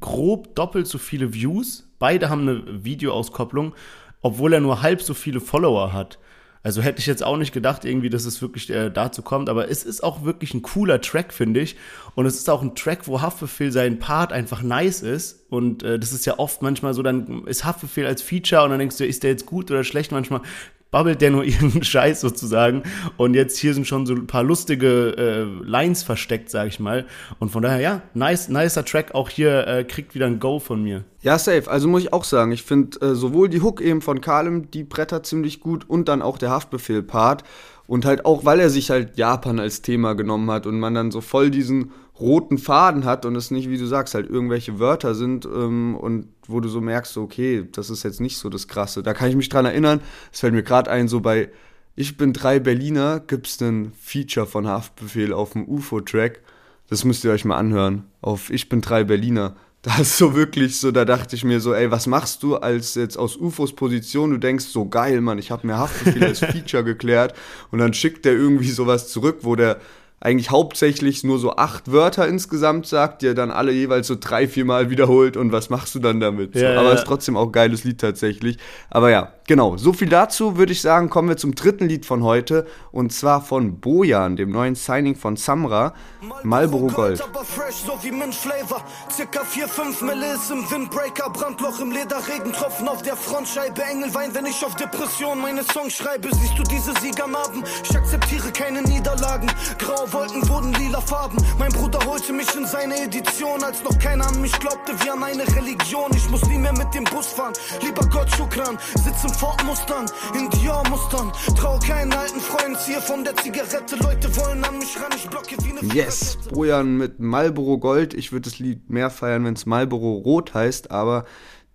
[0.00, 1.88] grob doppelt so viele Views.
[1.98, 3.72] Beide haben eine Videoauskopplung,
[4.20, 6.18] obwohl er nur halb so viele Follower hat.
[6.62, 9.70] Also hätte ich jetzt auch nicht gedacht, irgendwie, dass es wirklich äh, dazu kommt, aber
[9.70, 11.76] es ist auch wirklich ein cooler Track, finde ich.
[12.14, 15.46] Und es ist auch ein Track, wo Haftbefehl sein Part einfach nice ist.
[15.48, 18.78] Und äh, das ist ja oft manchmal so, dann ist Haftbefehl als Feature und dann
[18.78, 20.12] denkst du, ist der jetzt gut oder schlecht?
[20.12, 20.42] Manchmal
[20.90, 22.82] babbelt der nur irgendeinen Scheiß sozusagen.
[23.16, 27.06] Und jetzt hier sind schon so ein paar lustige äh, Lines versteckt, sag ich mal.
[27.38, 29.14] Und von daher, ja, nice, nicer Track.
[29.14, 31.04] Auch hier äh, kriegt wieder ein Go von mir.
[31.22, 31.70] Ja, safe.
[31.70, 34.84] Also muss ich auch sagen, ich finde äh, sowohl die Hook eben von Kalem, die
[34.84, 37.44] Bretter ziemlich gut und dann auch der Haftbefehl-Part.
[37.86, 41.10] Und halt auch, weil er sich halt Japan als Thema genommen hat und man dann
[41.10, 45.14] so voll diesen roten Faden hat und es nicht, wie du sagst, halt irgendwelche Wörter
[45.14, 49.02] sind ähm, und wo du so merkst, okay, das ist jetzt nicht so das Krasse.
[49.02, 50.00] Da kann ich mich dran erinnern,
[50.32, 51.50] es fällt mir gerade ein, so bei
[51.96, 56.40] Ich bin drei Berliner gibt es einen Feature von Haftbefehl auf dem UFO-Track.
[56.88, 58.04] Das müsst ihr euch mal anhören.
[58.20, 59.56] Auf Ich bin drei Berliner.
[59.82, 62.96] Da ist so wirklich so, da dachte ich mir so, ey, was machst du als
[62.96, 64.30] jetzt aus UFOs Position?
[64.30, 67.34] Du denkst so, geil, Mann, ich habe mir Haftbefehl als Feature geklärt
[67.70, 69.80] und dann schickt der irgendwie sowas zurück, wo der
[70.20, 74.46] eigentlich hauptsächlich nur so acht Wörter insgesamt sagt, die er dann alle jeweils so drei,
[74.46, 76.54] vier Mal wiederholt und was machst du dann damit?
[76.54, 76.94] Ja, so, aber ja.
[76.94, 78.58] ist trotzdem auch ein geiles Lied tatsächlich.
[78.90, 82.22] Aber ja, genau, so viel dazu würde ich sagen, kommen wir zum dritten Lied von
[82.22, 85.94] heute und zwar von Bojan, dem neuen Signing von Samra,
[86.42, 87.22] Marlboro Gold.
[87.22, 88.82] aber fresh, so wie Flavor.
[89.10, 91.30] Circa 4, 5 Mille ist im Windbreaker.
[91.30, 93.82] Brandloch im Leder, Regentropfen auf der Frontscheibe.
[93.82, 96.28] Engelwein, wenn ich auf Depression meine Songs schreibe.
[96.32, 97.64] Siehst du diese Siegernarben?
[97.84, 99.50] Ich akzeptiere keine Niederlagen.
[99.78, 101.38] Graue Wolken wurden lila Farben.
[101.58, 105.22] Mein Bruder holte mich in seine Edition, als noch keiner an mich glaubte wie an
[105.22, 106.10] eine Religion.
[106.14, 107.52] Ich muss nie mehr mit dem Bus fahren.
[107.82, 111.32] Lieber Gott Schukran, sitz im Ford Mustern, in Dior-Mustern.
[111.56, 113.96] Trau keinen alten Freund, ziehe von der Zigarette.
[113.96, 118.14] Leute wollen an mich ran, ich blocke wie eine Yes, Bojan mit Marlboro Gold.
[118.14, 121.24] Ich würde das Lied mehr feiern, wenn es Marlboro Rot heißt, aber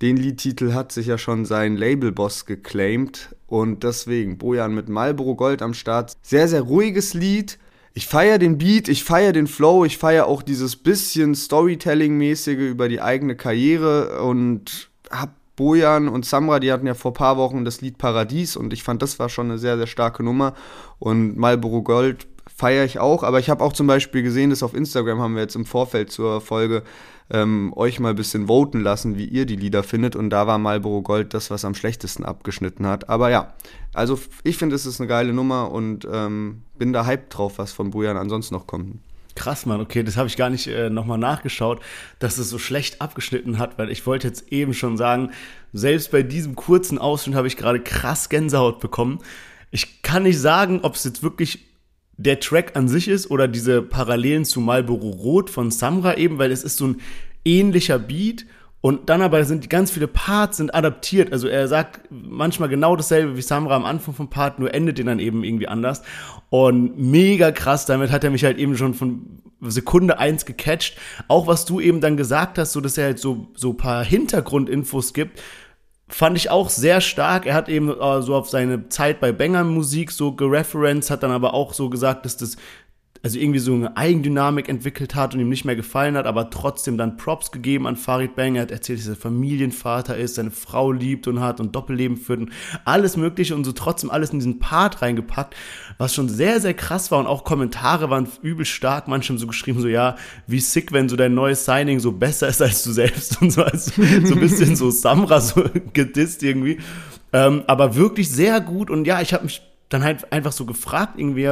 [0.02, 5.62] den Liedtitel hat sich ja schon sein Labelboss geclaimed und deswegen Bojan mit Marlboro Gold
[5.62, 6.18] am Start.
[6.22, 7.58] Sehr, sehr ruhiges Lied.
[7.98, 12.90] Ich feiere den Beat, ich feiere den Flow, ich feiere auch dieses bisschen Storytelling-mäßige über
[12.90, 17.80] die eigene Karriere und hab Bojan und Samra, die hatten ja vor paar Wochen das
[17.80, 20.56] Lied Paradies und ich fand, das war schon eine sehr, sehr starke Nummer.
[21.00, 24.74] Und Marlboro Gold feiere ich auch, aber ich habe auch zum Beispiel gesehen, dass auf
[24.74, 26.84] Instagram haben wir jetzt im Vorfeld zur Folge
[27.30, 30.16] ähm, euch mal ein bisschen voten lassen, wie ihr die Lieder findet.
[30.16, 33.10] Und da war Marlboro Gold das, was am schlechtesten abgeschnitten hat.
[33.10, 33.54] Aber ja,
[33.94, 37.72] also ich finde, es ist eine geile Nummer und ähm, bin da hyped drauf, was
[37.72, 39.00] von Bojan ansonsten noch kommt.
[39.36, 41.82] Krass, Mann, okay, das habe ich gar nicht äh, nochmal nachgeschaut,
[42.20, 45.32] dass es so schlecht abgeschnitten hat, weil ich wollte jetzt eben schon sagen,
[45.74, 49.20] selbst bei diesem kurzen Ausschnitt habe ich gerade krass Gänsehaut bekommen.
[49.72, 51.66] Ich kann nicht sagen, ob es jetzt wirklich
[52.18, 56.52] der Track an sich ist oder diese Parallelen zu Marlboro Rot von Samra eben, weil
[56.52, 57.02] es ist so ein
[57.44, 58.46] ähnlicher Beat
[58.86, 61.32] und dann aber sind ganz viele Parts sind adaptiert.
[61.34, 65.08] Also er sagt manchmal genau dasselbe wie Samra am Anfang vom Part, nur endet den
[65.08, 66.04] dann eben irgendwie anders.
[66.52, 70.98] Und mega krass, damit hat er mich halt eben schon von Sekunde eins gecatcht.
[71.28, 75.14] Auch was du eben dann gesagt hast, so dass er halt so, so paar Hintergrundinfos
[75.14, 75.42] gibt,
[76.08, 77.46] fand ich auch sehr stark.
[77.46, 81.32] Er hat eben äh, so auf seine Zeit bei Banger Musik so gereferenced, hat dann
[81.32, 82.58] aber auch so gesagt, dass das
[83.26, 86.96] also irgendwie so eine Eigendynamik entwickelt hat und ihm nicht mehr gefallen hat, aber trotzdem
[86.96, 88.54] dann Props gegeben an Farid Bang.
[88.54, 92.42] Er hat erzählt, dass er Familienvater ist, seine Frau liebt und hat und Doppelleben führt
[92.42, 92.52] und
[92.84, 95.56] alles Mögliche und so trotzdem alles in diesen Part reingepackt,
[95.98, 99.08] was schon sehr, sehr krass war und auch Kommentare waren übel stark.
[99.08, 102.48] Manche haben so geschrieben, so ja, wie sick, wenn so dein neues Signing so besser
[102.48, 103.90] ist als du selbst und so, also
[104.24, 106.78] so ein bisschen so Samra so gedisst irgendwie.
[107.34, 111.16] Ähm, aber wirklich sehr gut und ja, ich habe mich dann halt einfach so gefragt,
[111.18, 111.48] irgendwie,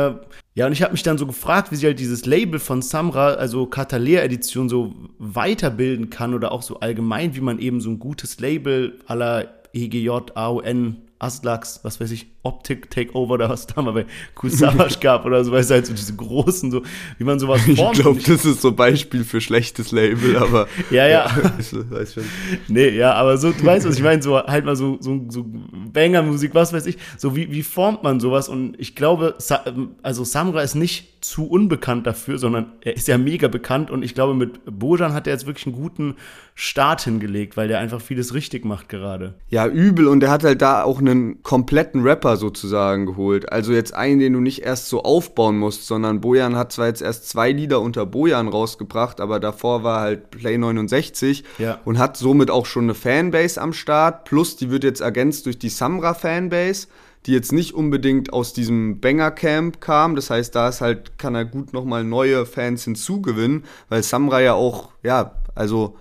[0.56, 3.34] ja, und ich habe mich dann so gefragt, wie sie halt dieses Label von Samra,
[3.34, 8.39] also Catalea-Edition, so weiterbilden kann oder auch so allgemein, wie man eben so ein gutes
[8.39, 14.06] Label aller EGJ, AON, Aslax, was weiß ich, Optik Takeover oder was da mal bei
[14.36, 16.84] Kusavasch gab oder so, weißt du, halt so diese großen, so,
[17.17, 17.99] wie man sowas Ich formt.
[17.99, 20.67] glaube, das ist so ein Beispiel für schlechtes Label, aber.
[20.91, 21.27] Ja, ja.
[21.58, 22.23] ich weiß schon.
[22.67, 25.45] Nee, ja, aber so, du weißt, was ich meine, so halt mal so, so, so
[25.93, 28.49] Banger-Musik, was weiß ich, so wie, wie formt man sowas?
[28.49, 29.63] Und ich glaube, Sa
[30.01, 34.13] also Samra ist nicht zu unbekannt dafür, sondern er ist ja mega bekannt und ich
[34.13, 36.15] glaube, mit Bojan hat er jetzt wirklich einen guten
[36.53, 39.36] Start hingelegt, weil der einfach vieles richtig macht gerade.
[39.49, 40.08] Ja, übel.
[40.08, 43.52] Und er hat halt da auch einen kompletten Rapper sozusagen geholt.
[43.52, 47.02] Also jetzt einen, den du nicht erst so aufbauen musst, sondern Bojan hat zwar jetzt
[47.02, 51.80] erst zwei Lieder unter Bojan rausgebracht, aber davor war halt Play 69 Ja.
[51.86, 54.26] und hat somit auch schon eine Fanbase am Start.
[54.26, 56.88] Plus, die wird jetzt ergänzt durch die Samra-Fanbase,
[57.26, 60.15] die jetzt nicht unbedingt aus diesem Banger-Camp kam.
[60.15, 64.54] Das heißt, da ist halt, kann er gut nochmal neue Fans hinzugewinnen, weil Samra ja
[64.54, 65.96] auch, ja, also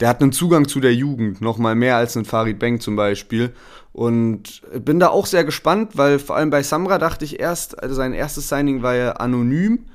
[0.00, 2.96] der hat einen Zugang zu der Jugend, noch mal mehr als ein Farid Bang zum
[2.96, 3.52] Beispiel.
[3.92, 7.94] Und bin da auch sehr gespannt, weil vor allem bei Samra dachte ich erst, also
[7.94, 9.86] sein erstes Signing war ja anonym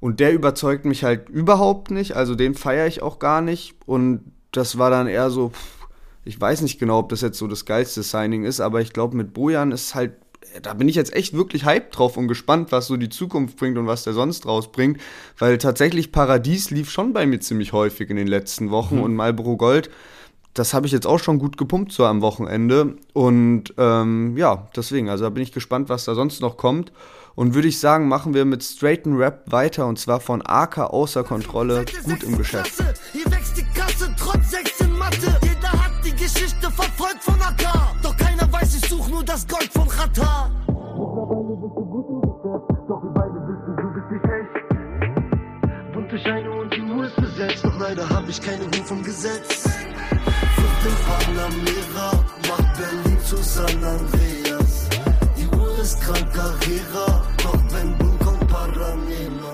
[0.00, 3.76] und der überzeugt mich halt überhaupt nicht, also den feiere ich auch gar nicht.
[3.86, 5.52] Und das war dann eher so,
[6.24, 9.16] ich weiß nicht genau, ob das jetzt so das geilste Signing ist, aber ich glaube,
[9.16, 10.14] mit Bojan ist halt
[10.62, 13.78] da bin ich jetzt echt wirklich hyped drauf und gespannt, was so die Zukunft bringt
[13.78, 15.00] und was der sonst rausbringt,
[15.38, 19.56] weil tatsächlich Paradies lief schon bei mir ziemlich häufig in den letzten Wochen und Marlboro
[19.56, 19.90] Gold
[20.54, 22.96] das habe ich jetzt auch schon gut gepumpt so am Wochenende.
[23.12, 26.92] Und ähm, ja, deswegen, also da bin ich gespannt, was da sonst noch kommt.
[27.34, 31.24] Und würde ich sagen, machen wir mit straighten Rap weiter und zwar von AK außer
[31.24, 32.84] Kontrolle, gut im Geschäft.
[33.12, 35.38] Hier wächst die Kasse trotz 16 Mathe.
[35.42, 37.81] Jeder hat die Geschichte verfolgt von AK.
[39.32, 40.50] Das Gold von Qatar.
[40.68, 44.54] Mittlerweile bist du gut im Geschäft, doch wir beide wissen, du bist nicht echt.
[45.94, 49.62] Bunte Scheine und die Uhr ist besetzt, doch leider hab ich keine Ruhe vom Gesetz.
[50.56, 52.12] Fünfte Panamera
[52.46, 54.90] macht Berlin zu San Andreas.
[55.38, 59.52] Die Uhr ist krank, Carrera, doch wenn du kommt Paranema.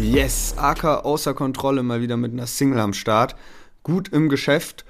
[0.00, 3.36] Yes, AK außer Kontrolle mal wieder mit einer Single am Start.
[3.84, 4.84] Gut im Geschäft.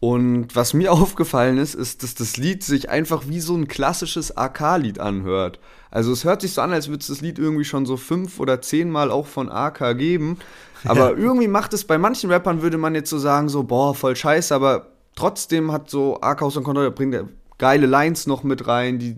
[0.00, 4.36] Und was mir aufgefallen ist, ist, dass das Lied sich einfach wie so ein klassisches
[4.36, 5.58] AK-Lied anhört.
[5.90, 8.40] Also es hört sich so an, als würde es das Lied irgendwie schon so fünf
[8.40, 10.38] oder zehnmal auch von AK geben.
[10.84, 14.14] Aber irgendwie macht es bei manchen Rappern, würde man jetzt so sagen, so, boah, voll
[14.14, 18.98] scheiße, aber trotzdem hat so AK außer Kontrolle, bringt er geile Lines noch mit rein,
[18.98, 19.16] die,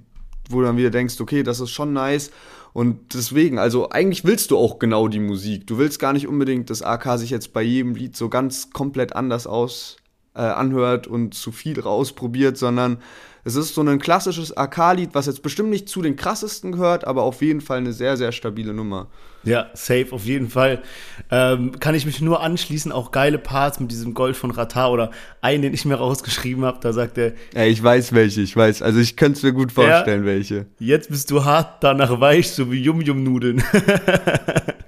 [0.48, 2.30] wo du dann wieder denkst, okay, das ist schon nice.
[2.72, 5.66] Und deswegen, also eigentlich willst du auch genau die Musik.
[5.66, 9.14] Du willst gar nicht unbedingt, dass AK sich jetzt bei jedem Lied so ganz komplett
[9.14, 9.99] anders aus
[10.34, 12.98] äh, anhört und zu viel rausprobiert, sondern
[13.44, 17.22] es ist so ein klassisches AK-Lied, was jetzt bestimmt nicht zu den krassesten gehört, aber
[17.22, 19.08] auf jeden Fall eine sehr, sehr stabile Nummer.
[19.42, 20.80] Ja, safe, auf jeden Fall.
[21.30, 25.10] Ähm, kann ich mich nur anschließen, auch geile Parts mit diesem Gold von Ratar oder
[25.40, 28.82] einen, den ich mir rausgeschrieben habe, da sagt er, Ja, ich weiß welche, ich weiß.
[28.82, 30.66] Also ich könnte es mir gut vorstellen, welche.
[30.78, 33.62] jetzt bist du hart, danach weich, so wie Yum-Yum-Nudeln.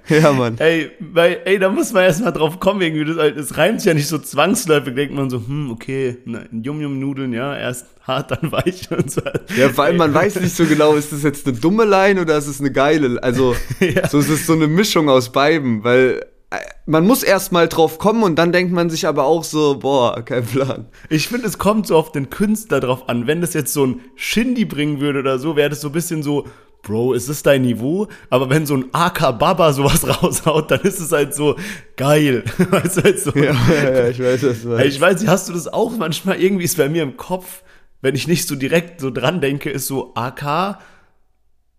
[0.09, 0.57] Ja, Mann.
[0.59, 3.93] ey, weil, ey, da muss man erstmal drauf kommen, irgendwie, das, das reimt sich ja
[3.93, 8.91] nicht so zwangsläufig, denkt man so, hm, okay, na, Yum-Yum-Nudeln, ja, erst hart, dann weich
[8.91, 9.21] und so.
[9.57, 12.37] Ja, vor allem, man weiß nicht so genau, ist das jetzt eine dumme Line oder
[12.37, 13.23] ist es eine geile?
[13.23, 14.09] Also, Ja.
[14.09, 17.97] so ist es so eine Mischung aus beiden, weil äh, man muss erst mal drauf
[17.97, 20.87] kommen und dann denkt man sich aber auch so, boah, kein Plan.
[21.09, 23.27] Ich finde, es kommt so auf den Künstler drauf an.
[23.27, 26.23] Wenn das jetzt so ein Shindy bringen würde oder so, wäre das so ein bisschen
[26.23, 26.45] so,
[26.83, 28.07] Bro, ist das dein Niveau?
[28.29, 31.55] Aber wenn so ein AK Baba sowas raushaut, dann ist es halt so
[31.95, 32.43] geil.
[32.57, 33.31] Weißt du, halt so.
[33.35, 36.41] Ja, ja, ich weiß, du Ey, Ich weiß hast du das auch manchmal?
[36.41, 37.63] Irgendwie ist bei mir im Kopf,
[38.01, 40.77] wenn ich nicht so direkt so dran denke, ist so AK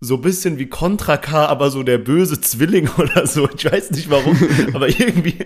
[0.05, 3.49] so ein bisschen wie Contra K, aber so der böse Zwilling oder so.
[3.57, 4.37] Ich weiß nicht warum,
[4.75, 5.37] aber irgendwie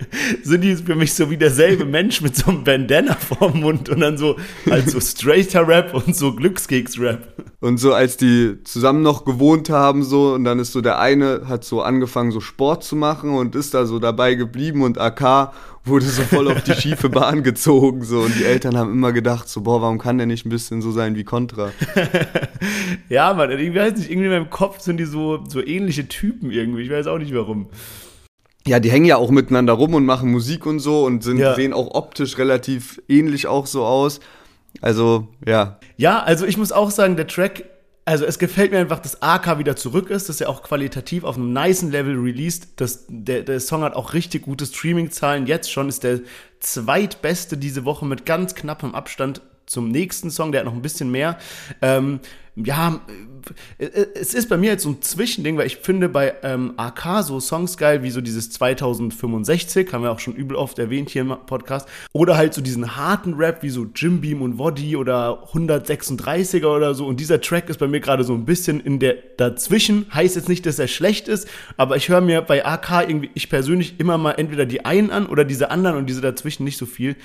[0.43, 4.01] sind die für mich so wie derselbe Mensch mit so einem Bandana vorm Mund und
[4.01, 4.37] dann so
[4.69, 7.45] halt so straighter Rap und so Glückskeks-Rap.
[7.61, 11.43] Und so als die zusammen noch gewohnt haben so und dann ist so der eine
[11.49, 15.53] hat so angefangen so Sport zu machen und ist da so dabei geblieben und AK
[15.89, 19.49] wurde so voll auf die schiefe Bahn gezogen so und die Eltern haben immer gedacht
[19.49, 21.71] so boah, warum kann der nicht ein bisschen so sein wie Contra?
[23.09, 26.51] Ja, man, ich weiß nicht, irgendwie in meinem Kopf sind die so, so ähnliche Typen
[26.51, 26.83] irgendwie.
[26.83, 27.69] Ich weiß auch nicht warum.
[28.67, 31.55] Ja, die hängen ja auch miteinander rum und machen Musik und so und sind, Ja.
[31.55, 34.21] sehen auch optisch relativ ähnlich auch so aus.
[34.83, 35.79] Also, ja.
[35.97, 37.65] Ja, also ich muss auch sagen, der Track,
[38.09, 41.37] also es gefällt mir einfach, dass AK wieder zurück ist, dass er auch qualitativ auf
[41.37, 42.69] einem nicen Level released.
[42.77, 45.47] Das, der, der Song hat auch richtig gute Streaming-Zahlen.
[45.47, 46.21] Jetzt schon ist der
[46.61, 51.11] zweitbeste diese Woche mit ganz knappem Abstand zum nächsten Song, der hat noch ein bisschen
[51.11, 51.37] mehr.
[51.83, 52.21] Ähm,
[52.65, 53.01] ja,
[53.79, 56.75] äh, äh, es ist bei mir jetzt so ein Zwischending, weil ich finde bei ähm,
[56.77, 61.11] AK so Songs geil, wie so dieses 2065, haben wir auch schon übel oft erwähnt
[61.11, 64.97] hier im Podcast, oder halt so diesen harten Rap wie so Jim Beam und Woddy
[64.97, 67.07] oder 136er oder so.
[67.07, 70.07] Und dieser Track ist bei mir gerade so ein bisschen in der dazwischen.
[70.13, 73.49] Heißt jetzt nicht, dass er schlecht ist, aber ich höre mir bei AK irgendwie, ich
[73.49, 76.87] persönlich immer mal entweder die einen an oder diese anderen und diese dazwischen nicht so
[76.87, 77.17] viel.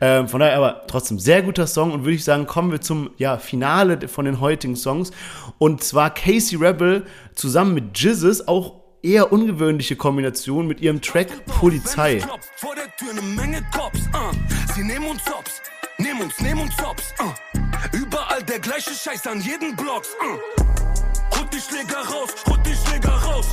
[0.00, 3.10] Ähm, von daher aber trotzdem sehr guter Song und würde ich sagen, kommen wir zum
[3.16, 5.10] ja, Finale von den heutigen Songs.
[5.58, 12.20] Und zwar Casey Rebel zusammen mit Jizzes, auch eher ungewöhnliche Kombination mit ihrem Track Polizei.
[12.56, 14.74] Vor der Tür eine Menge Cops, uh.
[14.74, 15.60] Sie nehmen uns Hops,
[15.98, 17.96] nehmen uns, nehmen uns Hops, uh.
[17.96, 21.36] Überall der gleiche Scheiß an jeden Blocks, uh.
[21.36, 23.46] Holt die Schläger raus, holt die Schläger raus.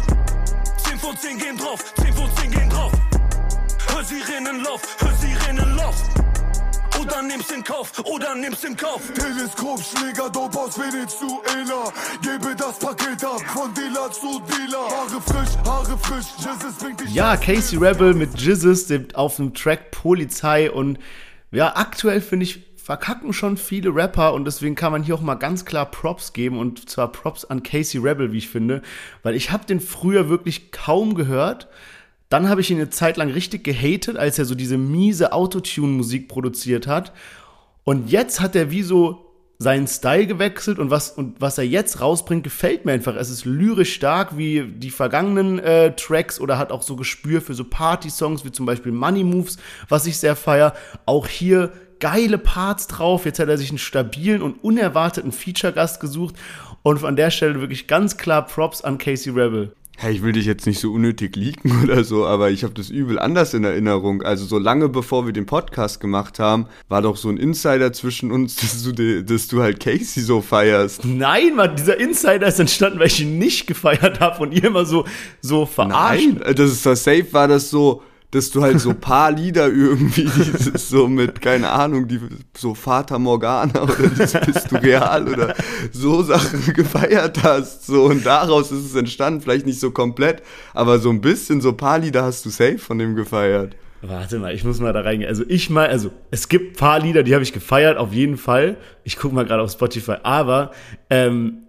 [0.86, 2.92] 10 von 10 gehen drauf, 10 von 10 gehen drauf.
[3.88, 5.96] Hör Sirenenlauf, hör Sirenenlauf.
[7.02, 9.02] Oder nimm's in Kauf, oder nimm's in Kauf.
[9.14, 11.92] Teleskopschläger, Dope aus Venezuela.
[12.22, 14.86] Gebe das Paket ab, von Dealer zu Dealer.
[14.90, 19.54] Haare frisch, Haare frisch, Jesus bringt dich Ja, Casey Rebel mit Jizzes dem- auf dem
[19.54, 21.00] Track Polizei und
[21.52, 25.36] ja, aktuell finde ich, verkacken schon viele Rapper und deswegen kann man hier auch mal
[25.36, 28.82] ganz klar Props geben und zwar Props an Casey Rebel, wie ich finde,
[29.24, 31.68] weil ich habe den früher wirklich kaum gehört.
[32.30, 36.28] Dann habe ich ihn eine Zeit lang richtig gehatet, als er so diese miese Autotune-Musik
[36.28, 37.12] produziert hat.
[37.84, 39.26] Und jetzt hat er wie so
[39.58, 43.16] seinen Style gewechselt und was, und was er jetzt rausbringt, gefällt mir einfach.
[43.16, 47.54] Es ist lyrisch stark wie die vergangenen äh, Tracks oder hat auch so Gespür für
[47.54, 49.58] so Party-Songs wie zum Beispiel Money Moves,
[49.90, 50.74] was ich sehr feier.
[51.06, 53.26] Auch hier geile Parts drauf.
[53.26, 56.36] Jetzt hat er sich einen stabilen und unerwarteten Feature-Gast gesucht.
[56.82, 59.74] Und an der Stelle wirklich ganz klar Props an Casey Rebel.
[60.02, 62.90] Hey, ich will dich jetzt nicht so unnötig leaken oder so, aber ich habe das
[62.90, 64.22] übel anders in Erinnerung.
[64.22, 68.32] Also so lange bevor wir den Podcast gemacht haben, war doch so ein Insider zwischen
[68.32, 71.04] uns, dass du, de, dass du halt Casey so feierst.
[71.04, 74.86] Nein, Mann, dieser Insider ist entstanden, weil ich ihn nicht gefeiert habe und ihr immer
[74.86, 75.04] so,
[75.42, 76.30] so verarscht.
[76.34, 78.02] Nein, das ist das Safe, war das so,
[78.32, 82.20] dass du halt so paar Lieder irgendwie dieses so mit, keine Ahnung, die
[82.56, 85.56] so Vater Morgana oder das bist du real oder
[85.92, 87.86] so Sachen gefeiert hast.
[87.86, 91.74] So und daraus ist es entstanden, vielleicht nicht so komplett, aber so ein bisschen, so
[91.74, 93.76] paar Lieder hast du safe von dem gefeiert.
[94.02, 95.28] Warte mal, ich muss mal da reingehen.
[95.28, 98.78] Also ich mal, also es gibt paar Lieder, die habe ich gefeiert, auf jeden Fall.
[99.04, 100.72] Ich gucke mal gerade auf Spotify, aber
[101.10, 101.64] ähm,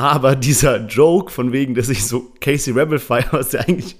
[0.00, 3.96] aber dieser Joke von wegen, dass ich so Casey Rebel feiere, was der eigentlich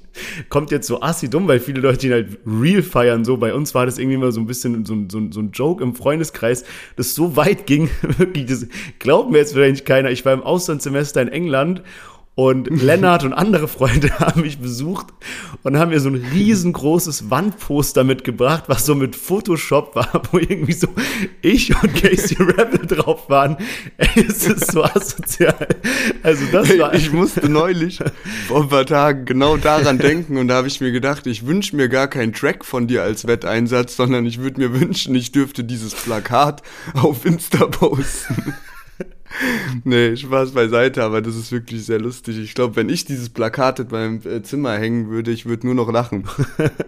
[0.49, 3.25] kommt jetzt so assi dumm, weil viele Leute ihn halt real feiern.
[3.25, 5.83] So bei uns war das irgendwie mal so ein bisschen so, so, so ein Joke
[5.83, 7.91] im Freundeskreis, das so weit ging.
[8.17, 8.67] Wirklich, das
[9.01, 10.11] glaubt mir jetzt vielleicht keiner.
[10.11, 11.83] Ich war im Auslandssemester in England
[12.39, 15.09] und Lennart und andere Freunde haben mich besucht
[15.65, 20.73] und haben mir so ein riesengroßes Wandposter mitgebracht, was so mit Photoshop war, wo irgendwie
[20.73, 20.87] so
[21.43, 23.57] ich und Casey Rebel drauf waren.
[23.97, 25.67] Ey, es ist so asozial.
[26.23, 26.95] Also das war.
[26.95, 27.99] Ich musste neulich
[28.47, 31.75] vor ein paar Tagen genau daran denken und da habe ich mir gedacht, ich wünsche
[31.75, 35.65] mir gar keinen Track von dir als Wetteinsatz, sondern ich würde mir wünschen, ich dürfte
[35.65, 36.63] dieses Plakat
[36.95, 38.55] auf Insta posten
[39.85, 42.39] nee, Spaß beiseite, aber das ist wirklich sehr lustig.
[42.39, 45.75] Ich glaube, wenn ich dieses Plakat in meinem äh, Zimmer hängen würde, ich würde nur
[45.75, 46.25] noch lachen.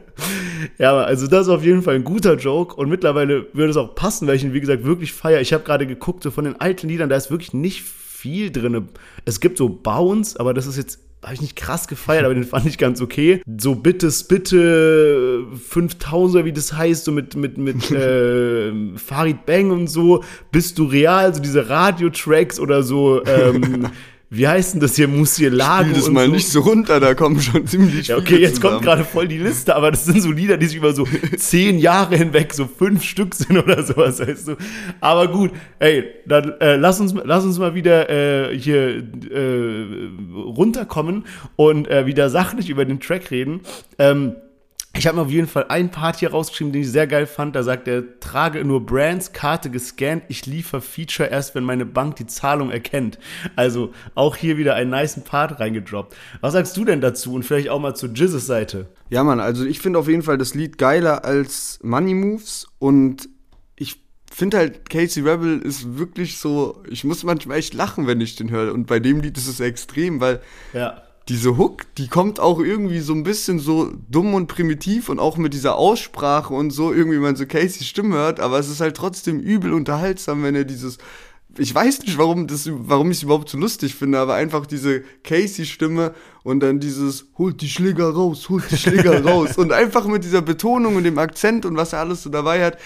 [0.79, 3.95] ja, also das ist auf jeden Fall ein guter Joke und mittlerweile würde es auch
[3.95, 5.41] passen, weil ich ihn, wie gesagt, wirklich feiere.
[5.41, 8.89] Ich habe gerade geguckt, so von den alten Liedern, da ist wirklich nicht viel drin.
[9.25, 12.45] Es gibt so Bounce, aber das ist jetzt habe ich nicht krass gefeiert, aber den
[12.45, 13.43] fand ich ganz okay.
[13.59, 19.89] So bitte, bitte 5000 wie das heißt, so mit mit mit äh, Farid Bang und
[19.89, 20.25] so.
[20.51, 21.35] Bist du real?
[21.35, 23.25] So diese Radio-Tracks oder so.
[23.27, 23.89] Ähm,
[24.33, 25.89] wie heißt denn das hier, Musielago?
[25.89, 26.33] Spiel das mal so.
[26.33, 28.75] nicht so runter, da kommen schon ziemlich ja, Okay, jetzt zusammen.
[28.75, 31.05] kommt gerade voll die Liste, aber das sind so Lieder, die sich über so
[31.37, 34.57] zehn Jahre hinweg so fünf Stück sind oder sowas, weißt du.
[35.01, 41.25] Aber gut, ey, dann äh, lass, uns, lass uns mal wieder äh, hier äh, runterkommen
[41.57, 43.63] und äh, wieder sachlich über den Track reden.
[43.99, 44.37] Ähm,
[45.01, 47.57] ich habe mir auf jeden Fall einen Part hier rausgeschrieben, den ich sehr geil fand.
[47.57, 52.17] Da sagt er, trage nur Brands, Karte gescannt, ich liefere Feature erst, wenn meine Bank
[52.17, 53.19] die Zahlung erkennt.
[53.57, 56.15] Also auch hier wieder einen niceen Part reingedroppt.
[56.43, 58.89] Was sagst du denn dazu und vielleicht auch mal zu Jizzes Seite?
[59.09, 63.27] Ja, Mann, also ich finde auf jeden Fall das Lied geiler als Money Moves und
[63.77, 68.37] ich finde halt, Casey Rebel ist wirklich so, ich muss manchmal echt lachen, wenn ich
[68.37, 68.75] den höre.
[68.75, 70.43] Und bei dem Lied ist es extrem, weil
[70.75, 75.21] ja diese Hook, die kommt auch irgendwie so ein bisschen so dumm und primitiv und
[75.21, 78.81] auch mit dieser Aussprache und so, irgendwie man so Casey Stimme hört, aber es ist
[78.81, 80.99] halt trotzdem übel unterhaltsam, wenn er dieses
[81.59, 85.03] ich weiß nicht, warum, das, warum ich es überhaupt so lustig finde, aber einfach diese
[85.25, 86.15] Casey-Stimme
[86.45, 90.43] und dann dieses holt die Schläger raus, holt die Schläger raus und einfach mit dieser
[90.43, 92.79] Betonung und dem Akzent und was er alles so dabei hat,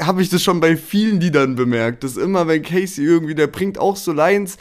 [0.00, 3.78] habe ich das schon bei vielen Liedern bemerkt, dass immer, wenn Casey irgendwie, der bringt
[3.78, 4.56] auch so Lines,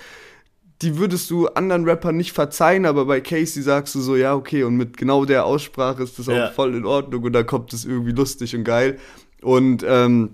[0.84, 4.64] die würdest du anderen Rappern nicht verzeihen, aber bei Casey sagst du so, ja, okay,
[4.64, 6.50] und mit genau der Aussprache ist das auch ja.
[6.50, 9.00] voll in Ordnung und da kommt es irgendwie lustig und geil.
[9.42, 10.32] Und ähm,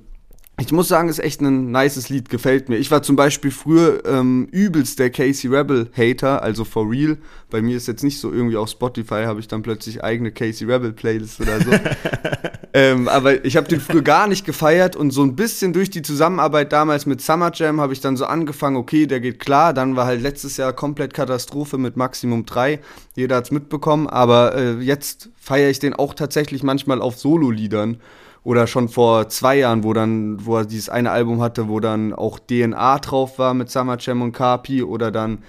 [0.59, 2.77] ich muss sagen, ist echt ein nices Lied, gefällt mir.
[2.77, 7.17] Ich war zum Beispiel früher ähm, übelst der Casey Rebel Hater, also for real.
[7.49, 10.67] Bei mir ist jetzt nicht so irgendwie auf Spotify habe ich dann plötzlich eigene Casey
[10.67, 11.71] Rebel Playlist oder so.
[12.73, 16.01] ähm, aber ich habe den früher gar nicht gefeiert und so ein bisschen durch die
[16.01, 19.73] Zusammenarbeit damals mit Summer Jam habe ich dann so angefangen, okay, der geht klar.
[19.73, 22.79] Dann war halt letztes Jahr komplett Katastrophe mit Maximum 3.
[23.15, 27.97] Jeder hat's mitbekommen, aber äh, jetzt feiere ich den auch tatsächlich manchmal auf Solo-Liedern
[28.49, 32.13] oder schon vor zwei Jahren, wo dann, wo er dieses eine Album hatte, wo dann
[32.13, 35.43] auch DNA drauf war mit Summer Jam und Kapi oder dann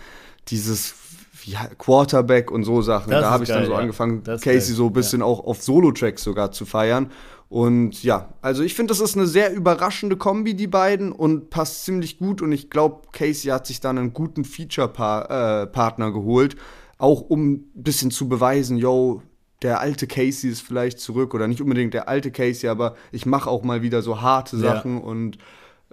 [0.48, 0.92] dieses
[1.40, 3.10] wie, Quarterback und so Sachen.
[3.10, 3.78] Das da habe ich geil, dann so ja.
[3.78, 4.60] angefangen, Casey geil.
[4.60, 5.24] so ein bisschen ja.
[5.24, 7.10] auch auf Solo-Tracks sogar zu feiern.
[7.48, 11.86] Und ja, also ich finde, das ist eine sehr überraschende Kombi, die beiden, und passt
[11.86, 12.42] ziemlich gut.
[12.42, 16.56] Und ich glaube, Casey hat sich dann einen guten Feature-Partner äh, geholt,
[16.98, 19.22] auch um ein bisschen zu beweisen, yo,
[19.62, 23.50] der alte Casey ist vielleicht zurück oder nicht unbedingt der alte Casey, aber ich mache
[23.50, 25.04] auch mal wieder so harte Sachen ja.
[25.04, 25.38] und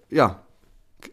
[0.09, 0.41] ja,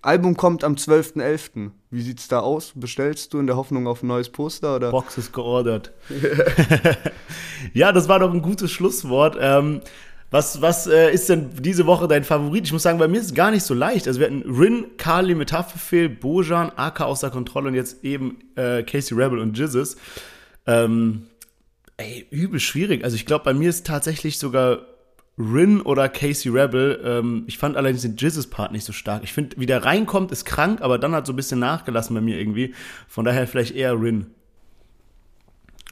[0.02, 1.70] Album kommt am 12.11.
[1.90, 2.72] Wie sieht's da aus?
[2.74, 4.90] Bestellst du in der Hoffnung auf ein neues Poster oder?
[4.90, 5.92] Box ist geordert.
[7.74, 9.36] ja, das war doch ein gutes Schlusswort.
[9.38, 9.80] Ähm,
[10.30, 12.64] was, was äh, ist denn diese Woche dein Favorit?
[12.64, 14.09] Ich muss sagen, bei mir ist es gar nicht so leicht.
[14.09, 18.82] Also wir hatten Rin, Carly mit Haftbefehl, Bojan, AK außer Kontrolle und jetzt eben äh,
[18.82, 19.96] Casey Rebel und Jizzes.
[20.66, 21.26] Ähm,
[21.97, 23.05] Ey, übel schwierig.
[23.05, 24.80] Also ich glaube, bei mir ist tatsächlich sogar
[25.38, 27.01] Rin oder Casey Rebel.
[27.05, 29.22] Ähm, ich fand allerdings den Jizzes-Part nicht so stark.
[29.24, 32.20] Ich finde, wie der reinkommt, ist krank, aber dann hat so ein bisschen nachgelassen bei
[32.20, 32.74] mir irgendwie.
[33.09, 34.26] Von daher vielleicht eher Rin.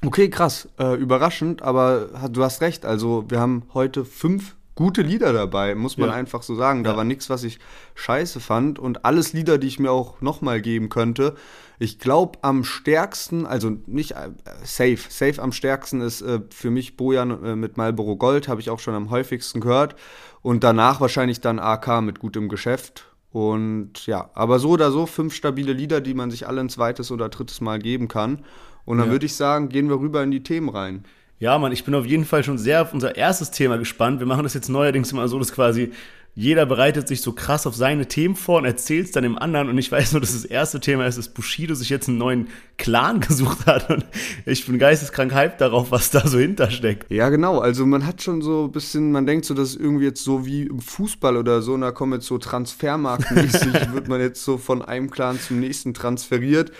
[0.05, 0.69] Okay, krass.
[0.79, 2.85] Äh, überraschend, aber du hast recht.
[2.85, 6.15] Also, wir haben heute fünf gute Lieder dabei, muss man Ja.
[6.15, 6.83] einfach so sagen.
[6.85, 6.97] Da Ja.
[6.97, 7.59] war nichts, was ich
[7.95, 8.79] scheiße fand.
[8.79, 11.35] Und alles Lieder, die ich mir auch nochmal geben könnte.
[11.79, 14.31] Ich glaube, am stärksten, also nicht äh,
[14.65, 18.71] safe, safe am stärksten ist äh, für mich Bojan äh, mit Marlboro Gold, habe ich
[18.71, 19.97] auch schon am häufigsten gehört.
[20.43, 23.07] Und danach wahrscheinlich dann AK mit gutem Geschäft.
[23.31, 27.11] Und ja, aber so oder so fünf stabile Lieder, die man sich alle ein zweites
[27.11, 28.45] oder drittes Mal geben kann.
[28.85, 29.13] Und dann Ja.
[29.13, 31.05] würde ich sagen, gehen wir rüber in die Themen rein.
[31.43, 34.21] Ja, Mann, ich bin auf jeden Fall schon sehr auf unser erstes Thema gespannt.
[34.21, 35.91] Wir machen das jetzt neuerdings immer so, dass quasi
[36.37, 39.69] jeder bereitet sich so krass auf seine Themen vor und erzählt es dann dem anderen.
[39.69, 42.47] Und ich weiß nur, dass das erste Thema ist, dass Bushido sich jetzt einen neuen
[42.79, 43.91] Clan gesucht hat.
[43.91, 44.07] Und
[44.47, 47.11] ich bin geisteskrank hyped darauf, was da so hintersteckt.
[47.11, 47.59] Ja, genau.
[47.59, 50.63] Also man hat schon so ein bisschen, man denkt so, dass irgendwie jetzt so wie
[50.63, 54.81] im Fußball oder so, und da kommen jetzt so transfermarktmäßig, wird man jetzt so von
[54.81, 56.71] einem Clan zum nächsten transferiert.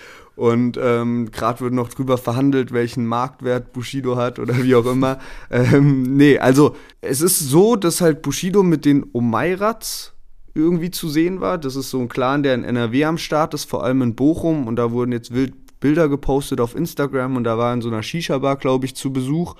[0.43, 5.21] Und ähm, gerade wird noch drüber verhandelt, welchen Marktwert Bushido hat oder wie auch immer.
[5.53, 10.15] ähm, nee, also es ist so, dass halt Bushido mit den Omeirats
[10.53, 11.59] irgendwie zu sehen war.
[11.59, 14.67] Das ist so ein Clan, der in NRW am Start ist, vor allem in Bochum.
[14.67, 18.03] Und da wurden jetzt wild Bilder gepostet auf Instagram und da war in so einer
[18.03, 19.55] Shisha-Bar, glaube ich, zu Besuch.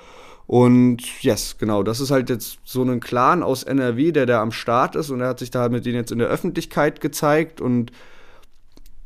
[0.49, 4.51] Und yes, genau, das ist halt jetzt so ein Clan aus NRW, der da am
[4.51, 7.93] Start ist und er hat sich da mit denen jetzt in der Öffentlichkeit gezeigt und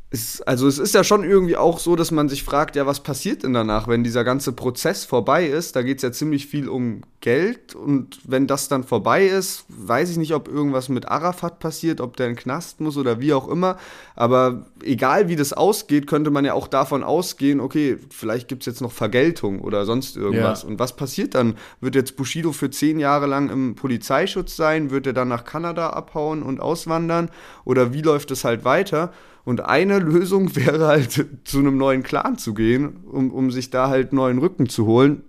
[0.08, 3.00] es, also es ist ja schon irgendwie auch so, dass man sich fragt, ja, was
[3.00, 5.74] passiert denn danach, wenn dieser ganze Prozess vorbei ist?
[5.74, 10.10] Da geht es ja ziemlich viel um Geld und wenn das dann vorbei ist, weiß
[10.10, 13.32] ich nicht, ob irgendwas mit Arafat passiert, ob der in den Knast muss oder wie
[13.32, 13.78] auch immer.
[14.14, 18.66] Aber egal wie das ausgeht, könnte man ja auch davon ausgehen, okay, vielleicht gibt es
[18.66, 20.62] jetzt noch Vergeltung oder sonst irgendwas.
[20.62, 20.68] Ja.
[20.68, 21.56] Und was passiert dann?
[21.80, 24.92] Wird jetzt Bushido für zehn Jahre lang im Polizeischutz sein?
[24.92, 27.28] Wird er dann nach Kanada abhauen und auswandern?
[27.64, 29.12] Oder wie läuft es halt weiter?
[29.46, 33.88] Und eine Lösung wäre halt, zu einem neuen Clan zu gehen, um, um sich da
[33.88, 35.22] halt neuen Rücken zu holen.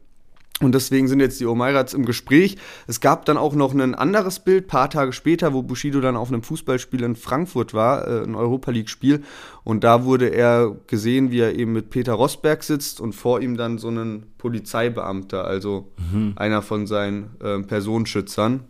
[0.60, 2.58] Und deswegen sind jetzt die Omeirats im Gespräch.
[2.88, 6.30] Es gab dann auch noch ein anderes Bild, paar Tage später, wo Bushido dann auf
[6.30, 9.22] einem Fußballspiel in Frankfurt war, äh, ein Europa League-Spiel.
[9.64, 13.56] Und da wurde er gesehen, wie er eben mit Peter Rosberg sitzt und vor ihm
[13.56, 15.92] dann so ein Polizeibeamter, also
[16.38, 18.62] einer von seinen äh, Personenschützern.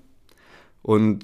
[0.81, 1.23] Und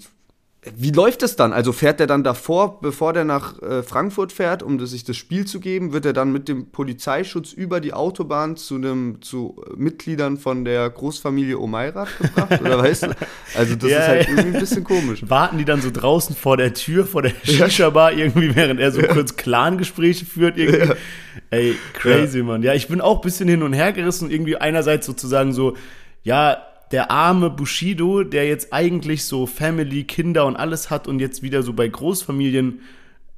[0.75, 1.51] wie läuft es dann?
[1.51, 5.17] Also fährt er dann davor, bevor der nach äh, Frankfurt fährt, um das, sich das
[5.17, 9.61] Spiel zu geben, wird er dann mit dem Polizeischutz über die Autobahn zu einem zu
[9.67, 12.61] äh, Mitgliedern von der Großfamilie Omeirat gebracht?
[12.61, 13.15] Oder weißt du?
[13.55, 14.29] Also das Ja, ist halt ja.
[14.29, 15.23] irgendwie ein bisschen komisch.
[15.29, 19.01] Warten die dann so draußen vor der Tür, vor der Shisha-Bar irgendwie, während er so
[19.01, 20.93] kurz Clan-Gespräche führt irgendwie.
[21.49, 22.63] Ey, crazy, Mann.
[22.63, 24.31] Ja, ich bin auch ein bisschen hin und her gerissen.
[24.31, 25.75] Irgendwie einerseits sozusagen so,
[26.23, 26.57] ja,
[26.93, 31.63] der arme Bushido, der jetzt eigentlich so Family, Kinder und alles hat und jetzt wieder
[31.63, 32.81] so bei Großfamilien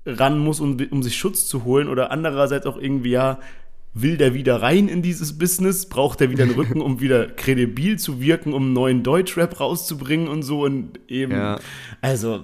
[0.06, 1.88] ran muss, um, um sich Schutz zu holen.
[1.88, 3.40] Oder andererseits auch irgendwie, ja,
[3.94, 5.88] will der wieder rein in dieses Business?
[5.88, 10.28] Braucht er wieder einen Rücken, um wieder kredibil zu wirken, um einen neuen Deutschrap rauszubringen
[10.28, 10.64] und so?
[10.66, 11.58] Und eben, Ja.
[12.02, 12.44] also,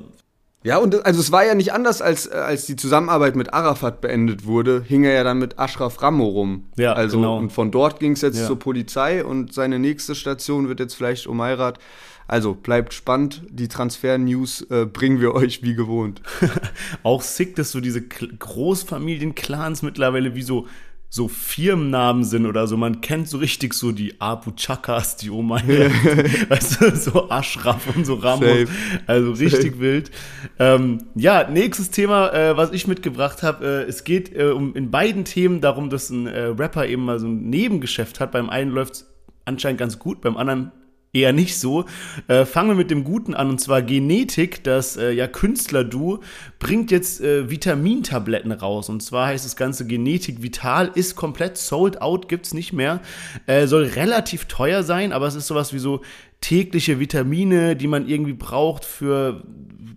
[0.64, 3.99] Ja, und also es war ja nicht anders, als, äh, als die Zusammenarbeit mit Arafat
[3.99, 6.66] beendet wurde, hing er ja dann mit Ashraf Rammo rum.
[6.78, 7.38] Ja, also genau.
[7.38, 8.47] und von dort ging es jetzt Ja.
[8.47, 11.80] zur Polizei und seine nächste Station wird jetzt vielleicht Omeirat.
[12.28, 16.22] Also bleibt spannend, die Transfer-News äh, bringen wir euch wie gewohnt.
[17.03, 20.68] auch sick, dass so diese Großfamilien-Clans mittlerweile wie so,
[21.14, 22.78] so Firmennamen sind oder so.
[22.78, 28.05] Man kennt so richtig so die Abu Chakas, die Oma, weißt du, so Ashraf und
[28.05, 28.47] so Ramos.
[28.47, 28.68] Safe.
[29.07, 30.09] Also richtig wild.
[30.57, 33.84] Ähm, ja, nächstes Thema, äh, was ich mitgebracht habe.
[33.86, 37.20] Äh, es geht äh, um in beiden Themen darum, dass ein äh, Rapper eben mal
[37.20, 38.32] so ein Nebengeschäft hat.
[38.32, 39.03] Beim einen läuft
[39.43, 40.72] anscheinend ganz gut, beim anderen
[41.14, 41.86] eher nicht so.
[42.28, 46.20] Äh, fangen wir mit dem Guten an, und zwar Genetik, das äh, ja Künstler-Du,
[46.59, 48.89] bringt jetzt äh, Vitamintabletten raus.
[48.89, 53.01] Und zwar heißt das Ganze Genetik Vital, ist komplett sold out, gibt's nicht mehr.
[53.45, 56.01] Äh, soll relativ teuer sein, aber es ist sowas wie so
[56.42, 59.44] tägliche Vitamine, die man irgendwie braucht für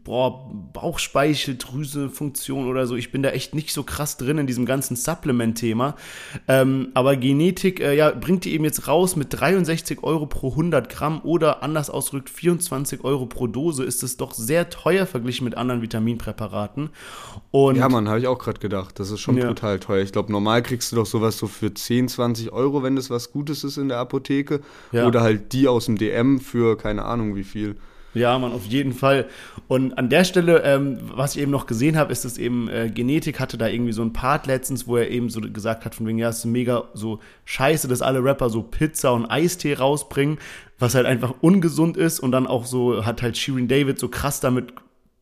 [0.05, 2.95] boah, Bauchspeicheldrüse-Funktion oder so.
[2.95, 5.97] Ich bin da echt nicht so krass drin in diesem ganzen Supplement-Thema.
[6.47, 10.89] Ähm, aber Genetik äh, ja, bringt die eben jetzt raus mit 63 Euro pro 100
[10.91, 13.85] Gramm oder anders ausgedrückt 24 Euro pro Dose.
[13.85, 16.91] Ist es doch sehr teuer verglichen mit anderen Vitaminpräparaten.
[17.51, 18.99] Und Ja, Mann, habe ich auch gerade gedacht.
[18.99, 19.47] Das ist schon Ja.
[19.47, 20.03] brutal teuer.
[20.03, 23.33] Ich glaube, normal kriegst du doch sowas so für 10, 20 Euro, wenn das was
[23.33, 24.61] Gutes ist in der Apotheke.
[24.93, 25.07] Ja.
[25.07, 27.77] Oder halt die aus dem DM für keine Ahnung wie viel.
[28.15, 29.27] Ja, man, auf jeden Fall.
[29.67, 32.89] Und an der Stelle, ähm, was ich eben noch gesehen habe, ist, dass eben äh,
[32.89, 36.07] Genetik hatte da irgendwie so ein Part letztens, wo er eben so gesagt hat, von
[36.07, 40.39] wegen, ja, es ist mega so scheiße, dass alle Rapper so Pizza und Eistee rausbringen,
[40.79, 42.21] was halt einfach ungesund ist.
[42.21, 44.73] Und dann auch so hat halt Shirin David so krass damit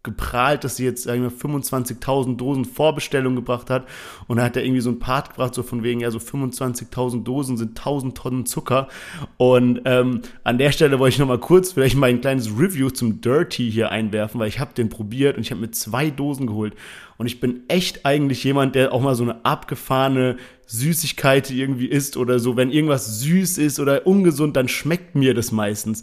[0.02, 3.86] geprahlt, dass sie jetzt sagen wir 25.000 Dosen Vorbestellung gebracht hat.
[4.26, 7.22] Und da hat er irgendwie so ein Part gebracht, so von wegen, ja, so 25.000
[7.22, 8.88] Dosen sind 1.000 Tonnen Zucker.
[9.36, 13.20] Und ähm, an der Stelle wollte ich nochmal kurz vielleicht mal ein kleines Review zum
[13.20, 16.74] Dirty hier einwerfen, weil ich habe den probiert und ich habe mir zwei Dosen geholt.
[17.18, 22.16] Und ich bin echt eigentlich jemand, der auch mal so eine abgefahrene Süßigkeit irgendwie isst
[22.16, 26.02] oder so, wenn irgendwas süß ist oder ungesund, dann schmeckt mir das meistens.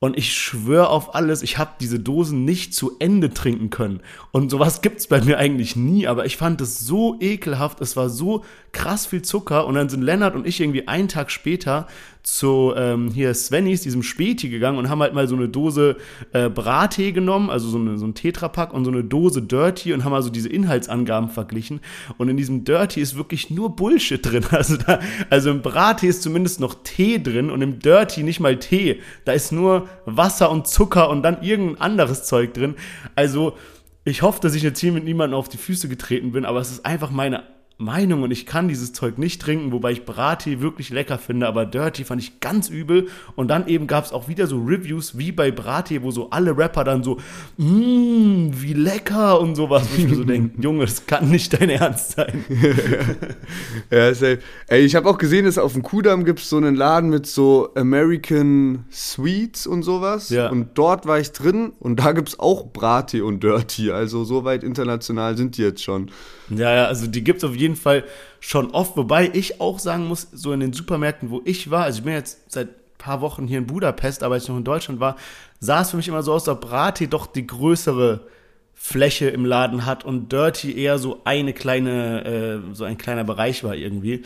[0.00, 4.00] Und ich schwöre auf alles, ich habe diese Dosen nicht zu Ende trinken können.
[4.30, 8.08] Und sowas gibt's bei mir eigentlich nie, aber ich fand es so ekelhaft, es war
[8.08, 9.66] so krass viel Zucker.
[9.66, 11.88] Und dann sind Lennart und ich irgendwie einen Tag später
[12.34, 15.96] zu ähm, hier Svenny's, diesem Späti gegangen und haben halt mal so eine Dose
[16.32, 20.04] äh, Brattee genommen, also so, eine, so ein Tetrapack und so eine Dose Dirty und
[20.04, 21.80] haben also diese Inhaltsangaben verglichen.
[22.18, 24.44] Und in diesem Dirty ist wirklich nur Bullshit drin.
[24.58, 24.98] Also, da,
[25.30, 29.00] also im Brattee ist zumindest noch Tee drin und im Dirty nicht mal Tee.
[29.24, 32.74] Da ist nur Wasser und Zucker und dann irgendein anderes Zeug drin.
[33.14, 33.56] Also
[34.04, 36.72] ich hoffe, dass ich jetzt hier mit niemandem auf die Füße getreten bin, aber es
[36.72, 37.44] ist einfach meine
[37.80, 41.64] Meinung und ich kann dieses Zeug nicht trinken, wobei ich Brati wirklich lecker finde, aber
[41.64, 43.06] Dirty fand ich ganz übel.
[43.36, 46.58] Und dann eben gab es auch wieder so Reviews wie bei Brati, wo so alle
[46.58, 47.18] Rapper dann so,
[47.56, 51.70] mmm, wie lecker und sowas, wo ich mir so denke, Junge, das kann nicht dein
[51.70, 52.44] Ernst sein.
[53.92, 54.40] ja, safe.
[54.66, 57.28] Ey, ich habe auch gesehen, dass auf dem Kudamm gibt es so einen Laden mit
[57.28, 60.30] so American Sweets und sowas.
[60.30, 60.50] Ja.
[60.50, 63.92] Und dort war ich drin und da gibt es auch Brati und Dirty.
[63.92, 66.10] Also so weit international sind die jetzt schon.
[66.50, 68.04] Ja, ja, also die gibt es auf jeden Fall
[68.40, 71.98] schon oft, wobei ich auch sagen muss, so in den Supermärkten, wo ich war, also
[71.98, 74.64] ich bin jetzt seit ein paar Wochen hier in Budapest, aber als ich noch in
[74.64, 75.16] Deutschland war,
[75.60, 78.20] sah es für mich immer so aus, dass Brati doch die größere
[78.74, 83.64] Fläche im Laden hat und Dirty eher so eine kleine, äh, so ein kleiner Bereich
[83.64, 84.22] war irgendwie.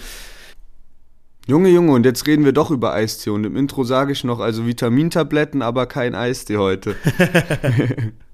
[1.47, 3.31] Junge, Junge, und jetzt reden wir doch über Eistee.
[3.31, 6.95] Und im Intro sage ich noch, also Vitamintabletten, aber kein Eistee heute.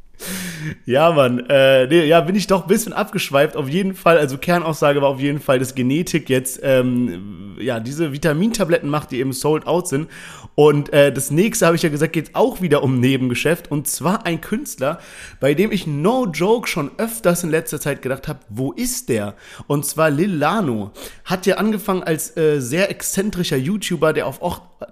[0.84, 1.46] Ja, Mann.
[1.48, 3.56] Äh, nee, ja, bin ich doch ein bisschen abgeschweift.
[3.56, 8.12] Auf jeden Fall, also Kernaussage war auf jeden Fall, dass Genetik jetzt ähm, ja diese
[8.12, 10.08] Vitamintabletten macht, die eben sold out sind.
[10.54, 13.70] Und äh, das nächste, habe ich ja gesagt, geht auch wieder um Nebengeschäft.
[13.70, 14.98] Und zwar ein Künstler,
[15.38, 19.34] bei dem ich no joke schon öfters in letzter Zeit gedacht habe, wo ist der?
[19.68, 20.90] Und zwar Lil Lano.
[21.24, 24.40] Hat ja angefangen als äh, sehr exzentrischer YouTuber, der, auf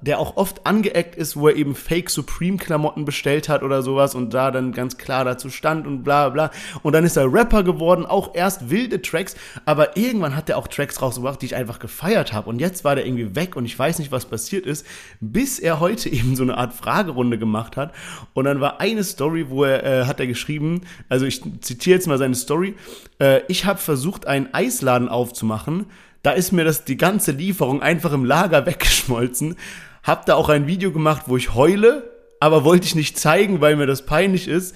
[0.01, 4.15] der auch oft angeeckt ist, wo er eben Fake Supreme Klamotten bestellt hat oder sowas
[4.15, 6.51] und da dann ganz klar dazu stand und bla bla.
[6.83, 10.69] Und dann ist er Rapper geworden, auch erst wilde Tracks, aber irgendwann hat er auch
[10.69, 12.49] Tracks rausgebracht, die ich einfach gefeiert habe.
[12.49, 14.87] Und jetzt war der irgendwie weg und ich weiß nicht, was passiert ist,
[15.21, 17.93] bis er heute eben so eine Art Fragerunde gemacht hat.
[18.35, 22.07] Und dann war eine Story, wo er, äh, hat er geschrieben, also ich zitiere jetzt
[22.07, 22.75] mal seine Story,
[23.21, 25.87] äh, ich habe versucht, einen Eisladen aufzumachen,
[26.27, 29.55] da ist mir das die ganze Lieferung einfach im Lager weggeschmolzen.
[30.03, 32.11] Hab da auch ein Video gemacht, wo ich heule,
[32.41, 34.75] aber wollte ich nicht zeigen, weil mir das peinlich ist.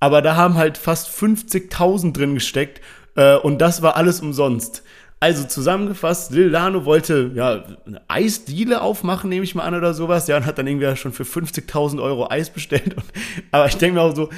[0.00, 2.80] Aber da haben halt fast 50.000 drin gesteckt
[3.14, 4.82] äh, und das war alles umsonst.
[5.22, 10.26] Also zusammengefasst, Lil Lano wollte ja eine Eisdiele aufmachen, nehme ich mal an oder sowas.
[10.26, 12.94] Ja, und hat dann irgendwie schon für 50.000 Euro Eis bestellt.
[12.94, 13.04] Und,
[13.50, 14.30] aber ich denke mir auch so,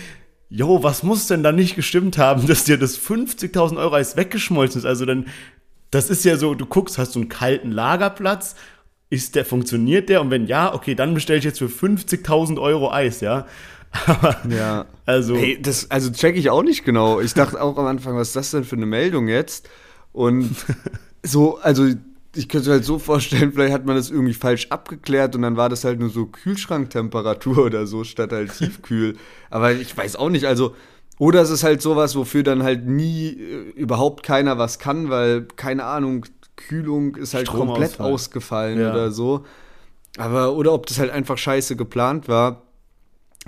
[0.50, 4.80] jo, was muss denn da nicht gestimmt haben, dass dir das 50.000 Euro Eis weggeschmolzen
[4.80, 4.84] ist?
[4.84, 5.26] Also dann,
[5.92, 8.56] das ist ja so, du guckst, hast du einen kalten Lagerplatz,
[9.08, 10.20] ist der, funktioniert der?
[10.20, 13.46] Und wenn ja, okay, dann bestelle ich jetzt für 50.000 Euro Eis, ja.
[14.06, 14.86] Aber, ja.
[15.06, 15.36] Also.
[15.36, 17.20] Hey, das, also check ich auch nicht genau.
[17.20, 19.68] Ich dachte auch am Anfang, was ist das denn für eine Meldung jetzt?
[20.12, 20.50] Und
[21.22, 21.86] so, also
[22.34, 25.56] ich könnte mir halt so vorstellen, vielleicht hat man das irgendwie falsch abgeklärt und dann
[25.56, 29.16] war das halt nur so Kühlschranktemperatur oder so, statt halt tiefkühl.
[29.50, 30.74] Aber ich weiß auch nicht, also.
[31.18, 35.42] Oder es ist halt sowas, wofür dann halt nie äh, überhaupt keiner was kann, weil,
[35.56, 36.24] keine Ahnung,
[36.56, 38.90] Kühlung ist halt komplett ausgefallen ja.
[38.90, 39.44] oder so.
[40.16, 42.62] Aber, oder ob das halt einfach scheiße geplant war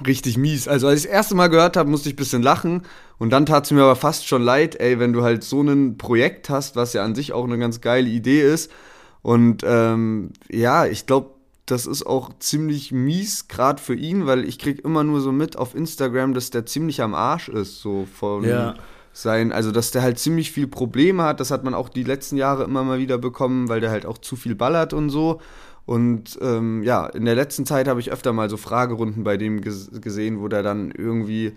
[0.07, 0.67] richtig mies.
[0.69, 2.83] Also als ich das erste Mal gehört habe, musste ich ein bisschen lachen
[3.19, 5.99] und dann tat es mir aber fast schon leid, ey, wenn du halt so ein
[5.99, 8.71] Projekt hast, was ja an sich auch eine ganz geile Idee ist.
[9.23, 11.31] Und ähm, ja, ich glaube,
[11.67, 15.57] das ist auch ziemlich mies, gerade für ihn, weil ich krieg immer nur so mit
[15.57, 18.75] auf Instagram, dass der ziemlich am Arsch ist, so von ja.
[19.13, 21.41] sein, also dass der halt ziemlich viel Probleme hat.
[21.41, 24.19] Das hat man auch die letzten Jahre immer mal wieder bekommen, weil der halt auch
[24.19, 25.41] zu viel ballert und so.
[25.87, 29.61] Und ähm, ja, in der letzten Zeit habe ich öfter mal so Fragerunden bei dem
[29.61, 31.53] ges gesehen, wo der dann irgendwie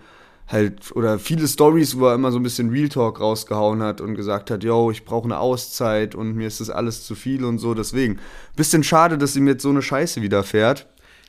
[0.46, 4.14] halt, oder viele Stories, wo er immer so ein bisschen Real Talk rausgehauen hat und
[4.14, 7.58] gesagt hat, yo, ich brauche eine Auszeit und mir ist das alles zu viel und
[7.58, 7.74] so.
[7.74, 8.18] Deswegen,
[8.56, 10.86] bisschen schade, dass ihm jetzt so eine Scheiße widerfährt.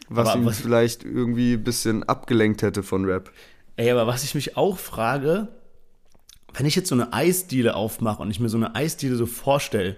[0.10, 3.32] was Aber ihn was- vielleicht irgendwie ein bisschen abgelenkt hätte von Rap.
[3.78, 5.47] Ey, aber was ich mich auch frage,
[6.54, 9.95] wenn ich jetzt so eine Eisdiele aufmache und ich mir so eine Eisdiele so vorstelle,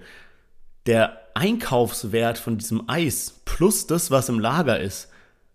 [0.86, 5.10] der Einkaufswert von diesem Eis plus das, was im Lager ist,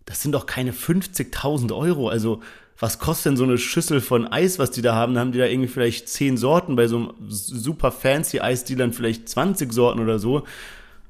[0.04, 2.08] das sind doch keine 50.000 Euro.
[2.08, 2.40] Also,
[2.78, 5.14] was kostet denn so eine Schüssel von Eis, was die da haben?
[5.14, 9.28] Da haben die da irgendwie vielleicht 10 Sorten, bei so einem super fancy Eisdealern vielleicht
[9.28, 10.44] 20 Sorten oder so.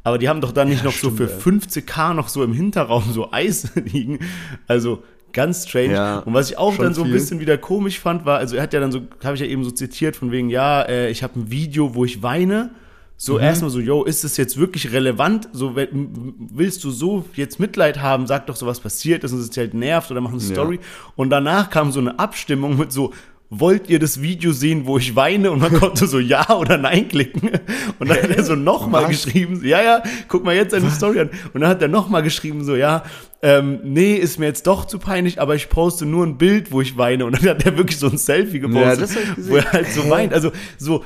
[0.04, 3.32] Aber die haben doch dann nicht noch so für 50k noch so im Hinterraum so
[3.32, 4.20] Eis liegen.
[4.68, 5.02] Also
[5.32, 5.92] ganz strange.
[5.92, 7.14] Ja, und was ich auch dann so ein viel.
[7.14, 9.64] bisschen wieder komisch fand, war, also er hat ja dann so, habe ich ja eben
[9.64, 12.70] so zitiert, von wegen, ja, äh, ich habe ein Video, wo ich weine.
[13.18, 13.40] So Mhm.
[13.40, 15.48] erstmal so, yo, ist es jetzt wirklich relevant?
[15.52, 19.56] So, willst du so jetzt Mitleid haben, sag doch so, was passiert ist und es
[19.56, 20.46] halt nervt oder mach eine Ja.
[20.46, 20.80] Story.
[21.14, 23.12] Und danach kam so eine Abstimmung mit so,
[23.48, 25.50] wollt ihr das Video sehen, wo ich weine?
[25.52, 27.50] Und man konnte so Ja oder Nein klicken.
[27.98, 31.30] Und dann hat er so nochmal geschrieben, ja, ja, guck mal jetzt seine Story an.
[31.54, 33.04] Und dann hat er nochmal geschrieben, so, ja,
[33.42, 36.80] ähm, nee, ist mir jetzt doch zu peinlich, aber ich poste nur ein Bild, wo
[36.82, 37.24] ich weine.
[37.24, 40.34] Und dann hat er wirklich so ein Selfie gepostet, Ja, wo er halt so weint.
[40.34, 41.04] Also so,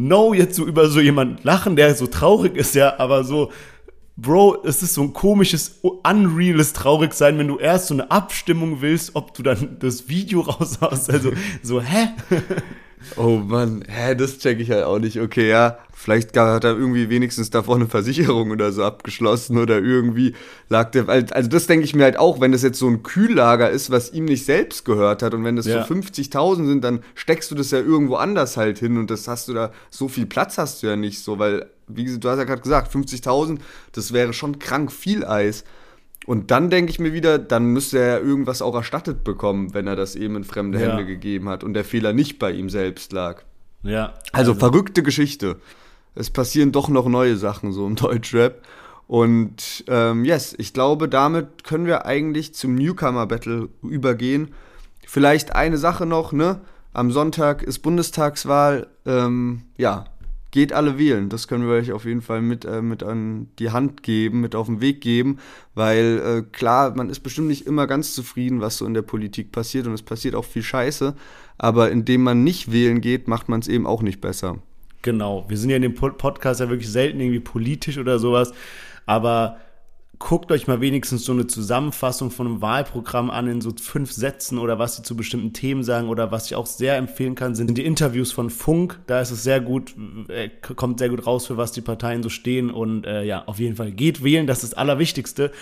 [0.00, 3.50] no, jetzt so über so jemanden lachen, der so traurig ist, ja, aber so,
[4.16, 9.16] Bro, es ist so ein komisches, unreales Traurigsein, wenn du erst so eine Abstimmung willst,
[9.16, 11.10] ob du dann das Video raushaust.
[11.10, 11.32] Also
[11.62, 12.08] so, hä?
[13.16, 15.18] Oh Mann, hä, das check ich halt auch nicht.
[15.18, 19.78] Okay, ja, vielleicht gar- hat er irgendwie wenigstens davor eine Versicherung oder so abgeschlossen oder
[19.78, 20.34] irgendwie
[20.68, 21.08] lag der.
[21.08, 23.90] Also also das denke ich mir halt auch, wenn das jetzt so ein Kühllager ist,
[23.90, 25.84] was ihm nicht selbst gehört hat und wenn das Ja.
[25.84, 29.48] so 50.000 sind, dann steckst du das ja irgendwo anders halt hin und das hast
[29.48, 32.38] du da, so viel Platz hast du ja nicht so, weil, wie gesagt, du hast
[32.38, 33.58] ja gerade gesagt, 50.000,
[33.92, 35.64] das wäre schon krank viel Eis.
[36.26, 39.86] Und dann denke ich mir wieder, dann müsste er ja irgendwas auch erstattet bekommen, wenn
[39.86, 40.88] er das eben in fremde Ja.
[40.88, 43.42] Hände gegeben hat und der Fehler nicht bei ihm selbst lag.
[43.82, 44.14] Ja.
[44.32, 45.56] Also, verrückte Geschichte.
[46.14, 48.62] Es passieren doch noch neue Sachen so im Deutschrap.
[49.06, 54.54] Und ähm, yes, ich glaube, damit können wir eigentlich zum Newcomer-Battle übergehen.
[55.04, 56.60] Vielleicht eine Sache noch, ne?
[56.92, 58.86] Am Sonntag ist Bundestagswahl.
[59.06, 60.04] Ähm, ja,
[60.50, 61.28] geht alle wählen.
[61.28, 64.54] Das können wir euch auf jeden Fall mit, äh, mit an die Hand geben, mit
[64.54, 65.38] auf den Weg geben.
[65.74, 69.52] Weil äh, klar, man ist bestimmt nicht immer ganz zufrieden, was so in der Politik
[69.52, 69.86] passiert.
[69.86, 71.14] Und es passiert auch viel Scheiße.
[71.58, 74.58] Aber indem man nicht wählen geht, macht man es eben auch nicht besser.
[75.02, 75.44] Genau.
[75.48, 78.52] Wir sind ja in dem Pod- Podcast ja wirklich selten irgendwie politisch oder sowas.
[79.06, 79.58] Aber
[80.18, 84.58] guckt euch mal wenigstens so eine Zusammenfassung von einem Wahlprogramm an in so fünf Sätzen
[84.58, 87.76] oder was sie zu bestimmten Themen sagen oder was ich auch sehr empfehlen kann, sind
[87.78, 89.00] die Interviews von Funk.
[89.06, 89.94] Da ist es sehr gut,
[90.28, 93.58] äh, kommt sehr gut raus, für was die Parteien so stehen und äh, ja, auf
[93.58, 95.52] jeden Fall geht wählen, das ist das Allerwichtigste.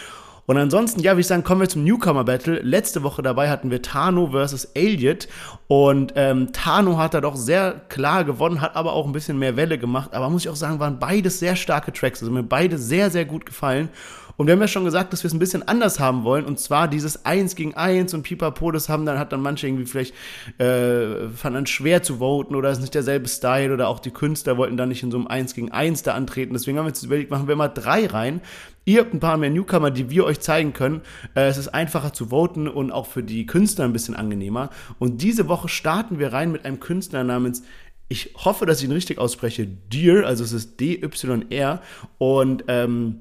[0.48, 2.60] Und ansonsten, ja, würde ich sagen, kommen wir zum Newcomer-Battle.
[2.62, 5.28] Letzte Woche dabei hatten wir Tano versus Elliot.
[5.66, 9.56] Und ähm, Tano hat da doch sehr klar gewonnen, hat aber auch ein bisschen mehr
[9.56, 10.14] Welle gemacht.
[10.14, 12.22] Aber muss ich auch sagen, waren beides sehr starke Tracks.
[12.22, 13.90] Also mir beide sehr, sehr gut gefallen.
[14.38, 16.44] Und wir haben ja schon gesagt, dass wir es ein bisschen anders haben wollen.
[16.44, 19.84] Und zwar dieses Eins gegen Eins und Pipapo, das haben dann, hat dann manche irgendwie
[19.84, 20.14] vielleicht,
[20.58, 24.56] äh, fanden dann schwer zu voten oder ist nicht derselbe Style oder auch die Künstler
[24.56, 26.52] wollten dann nicht in so einem Eins gegen Eins da antreten.
[26.52, 28.40] Deswegen haben wir jetzt überlegt, machen wir mal drei rein.
[28.84, 31.00] Ihr habt ein paar mehr Newcomer, die wir euch zeigen können.
[31.34, 34.70] Äh, es ist einfacher zu voten und auch für die Künstler ein bisschen angenehmer.
[35.00, 37.64] Und diese Woche starten wir rein mit einem Künstler namens
[38.08, 41.82] ich hoffe, dass ich ihn richtig ausspreche, Dear, also es ist D-Y-R
[42.16, 43.20] und ähm,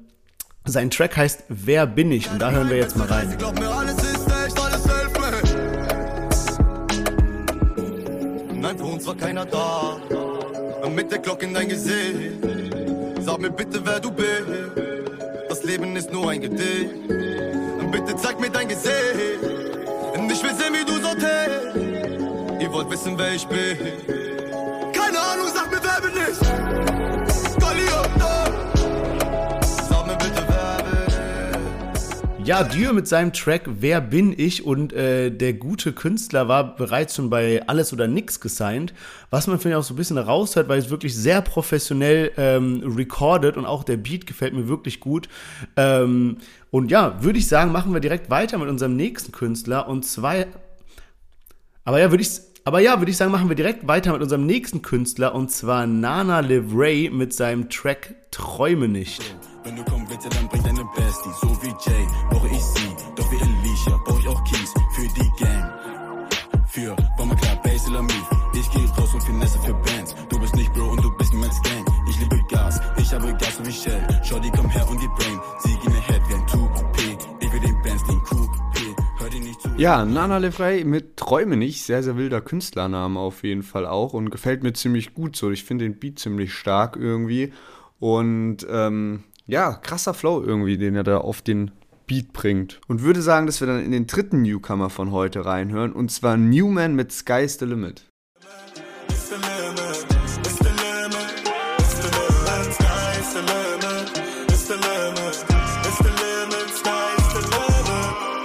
[0.70, 2.30] sein Track heißt Wer bin ich?
[2.30, 3.36] Und da hören wir jetzt mal rein.
[8.54, 9.96] Nein, für uns war keiner da.
[10.94, 12.44] Mit der Glocke in dein Gesicht.
[13.20, 14.46] Sag mir bitte, wer du bist.
[15.48, 16.94] Das Leben ist nur ein Gedicht.
[17.90, 18.94] Bitte zeig mir dein Gesicht.
[20.30, 22.60] Ich will sehen, wie du sortierst.
[22.60, 23.76] Ihr wollt wissen, wer ich bin.
[24.92, 26.97] Keine Ahnung, sag mir, wer bin ich?
[32.48, 34.64] Ja, Dieu mit seinem Track Wer bin ich?
[34.64, 38.94] Und äh, der gute Künstler war bereits schon bei Alles oder Nix gesigned,
[39.28, 42.82] was man finde ich auch so ein bisschen raushört, weil es wirklich sehr professionell ähm,
[42.96, 45.28] recorded und auch der Beat gefällt mir wirklich gut.
[45.76, 46.38] Ähm,
[46.70, 50.46] und ja, würde ich sagen, machen wir direkt weiter mit unserem nächsten Künstler und zwei.
[51.84, 52.30] Aber ja, würde ich
[52.64, 55.86] aber ja, würde ich sagen, machen wir direkt weiter mit unserem nächsten Künstler und zwar
[55.86, 59.34] Nana Livray mit seinem Track Träume nicht.
[59.68, 61.28] Wenn du kommen willst, dann bring deine Bestie.
[61.42, 62.88] So wie Jay, brauche ich sie.
[63.14, 65.70] Doch wie Alicia, brauche ich auch Keys für die Gang.
[66.68, 68.26] Für Bomber Bass oder Mief.
[68.54, 70.14] Ich geh raus und Finesse für Bands.
[70.30, 71.84] Du bist nicht Bro und du bist niemals Gang.
[72.08, 74.06] Ich liebe Gas, ich habe Gas so wie Shell.
[74.24, 75.38] Shorty, komm her und die Brain.
[75.58, 77.18] Sie gehen mir Head wie ein 2P.
[77.40, 78.96] Ich will den Bands, den Coupé.
[79.18, 79.68] Hör dir nicht zu.
[79.76, 81.82] Ja, Nana Lefrey mit Träume nicht.
[81.82, 85.50] Sehr, sehr wilder Künstlername auf jeden Fall auch und gefällt mir ziemlich gut so.
[85.50, 87.52] Ich finde den Beat ziemlich stark irgendwie.
[88.00, 91.72] Und ähm, ja, krasser Flow irgendwie, den er da auf den
[92.06, 92.80] Beat bringt.
[92.86, 96.36] Und würde sagen, dass wir dann in den dritten Newcomer von heute reinhören, und zwar
[96.36, 98.04] Newman mit Sky's the Limit.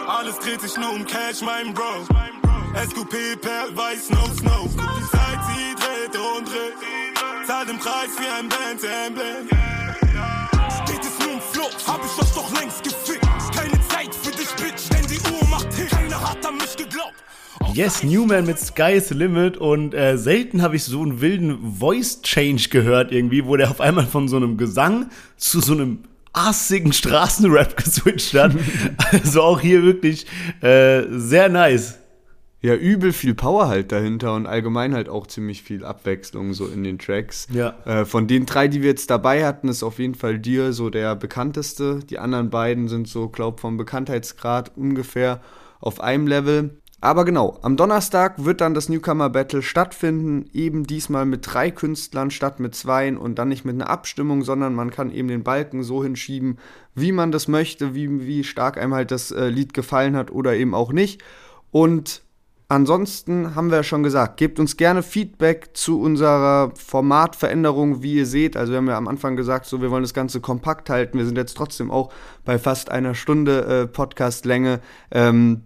[0.08, 2.06] Alles dreht sich nur um Cash, mein Bro.
[2.76, 4.70] SQP, Perl, Weiß, No Snow.
[4.72, 7.46] Die Zeit, sie dreht und dreht.
[7.46, 9.48] Zahlt im Preis wie ein Band-Emblem.
[9.50, 9.73] Geht
[12.64, 13.26] längst gefickt.
[13.54, 15.90] Keine Zeit für dich, Bitch, denn die Uhr macht Hit.
[15.90, 17.14] Keiner hat an mich geglaubt.
[17.74, 22.70] Yes, Newman mit Sky's Limit und äh, selten habe ich so einen wilden Voice Change
[22.70, 26.00] gehört irgendwie, wo der auf einmal von so einem Gesang zu so einem
[26.32, 28.54] assigen Straßenrap geswitcht hat.
[29.12, 30.26] also auch hier wirklich
[30.62, 32.00] äh, sehr nice.
[32.64, 36.86] Ja, übel viel Power halt dahinter und allgemein halt auch ziemlich viel Abwechslung so in
[36.86, 37.46] den Tracks.
[37.52, 37.76] Ja.
[37.84, 40.90] Äh, von den drei, die wir jetzt dabei hatten, ist auf jeden Fall dir so
[40.90, 42.00] der bekannteste.
[42.10, 45.42] Die anderen beiden sind so, glaub, vom Bekanntheitsgrad ungefähr
[45.82, 46.80] auf einem Level.
[47.02, 52.32] Aber genau, am Donnerstag wird dann das Newcomer Battle stattfinden, eben diesmal mit drei Künstlern
[52.32, 55.84] statt mit zweien und dann nicht mit einer Abstimmung, sondern man kann eben den Balken
[55.84, 56.60] so hinschieben,
[56.96, 60.56] wie man das möchte, wie, wie stark einem halt das äh, Lied gefallen hat oder
[60.56, 61.22] eben auch nicht.
[61.72, 62.22] Und
[62.68, 68.26] ansonsten haben wir ja schon gesagt, gebt uns gerne Feedback zu unserer Formatveränderung, wie ihr
[68.26, 68.58] seht.
[68.58, 71.18] Also wir haben ja am Anfang gesagt, so wir wollen das Ganze kompakt halten.
[71.18, 72.12] Wir sind jetzt trotzdem auch
[72.46, 74.80] bei fast einer Stunde äh, Podcastlänge.
[75.12, 75.64] Ähm,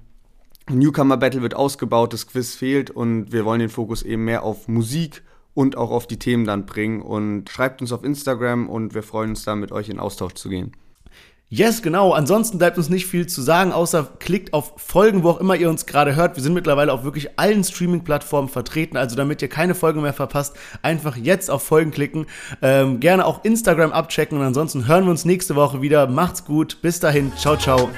[0.69, 4.67] Newcomer Battle wird ausgebaut, das Quiz fehlt und wir wollen den Fokus eben mehr auf
[4.67, 5.23] Musik
[5.53, 7.01] und auch auf die Themen dann bringen.
[7.01, 10.49] Und schreibt uns auf Instagram und wir freuen uns da mit euch in Austausch zu
[10.49, 10.73] gehen.
[11.49, 12.11] Yes, genau.
[12.11, 15.69] Ansonsten bleibt uns nicht viel zu sagen, außer klickt auf Folgen, wo auch immer ihr
[15.69, 16.35] uns gerade hört.
[16.35, 18.97] Wir sind mittlerweile auf wirklich allen Streaming-Plattformen vertreten.
[18.97, 22.25] Also damit ihr keine Folge mehr verpasst, einfach jetzt auf Folgen klicken.
[22.61, 26.07] Ähm, gerne auch Instagram abchecken und ansonsten hören wir uns nächste Woche wieder.
[26.07, 26.81] Macht's gut.
[26.81, 27.31] Bis dahin.
[27.37, 27.89] Ciao, ciao.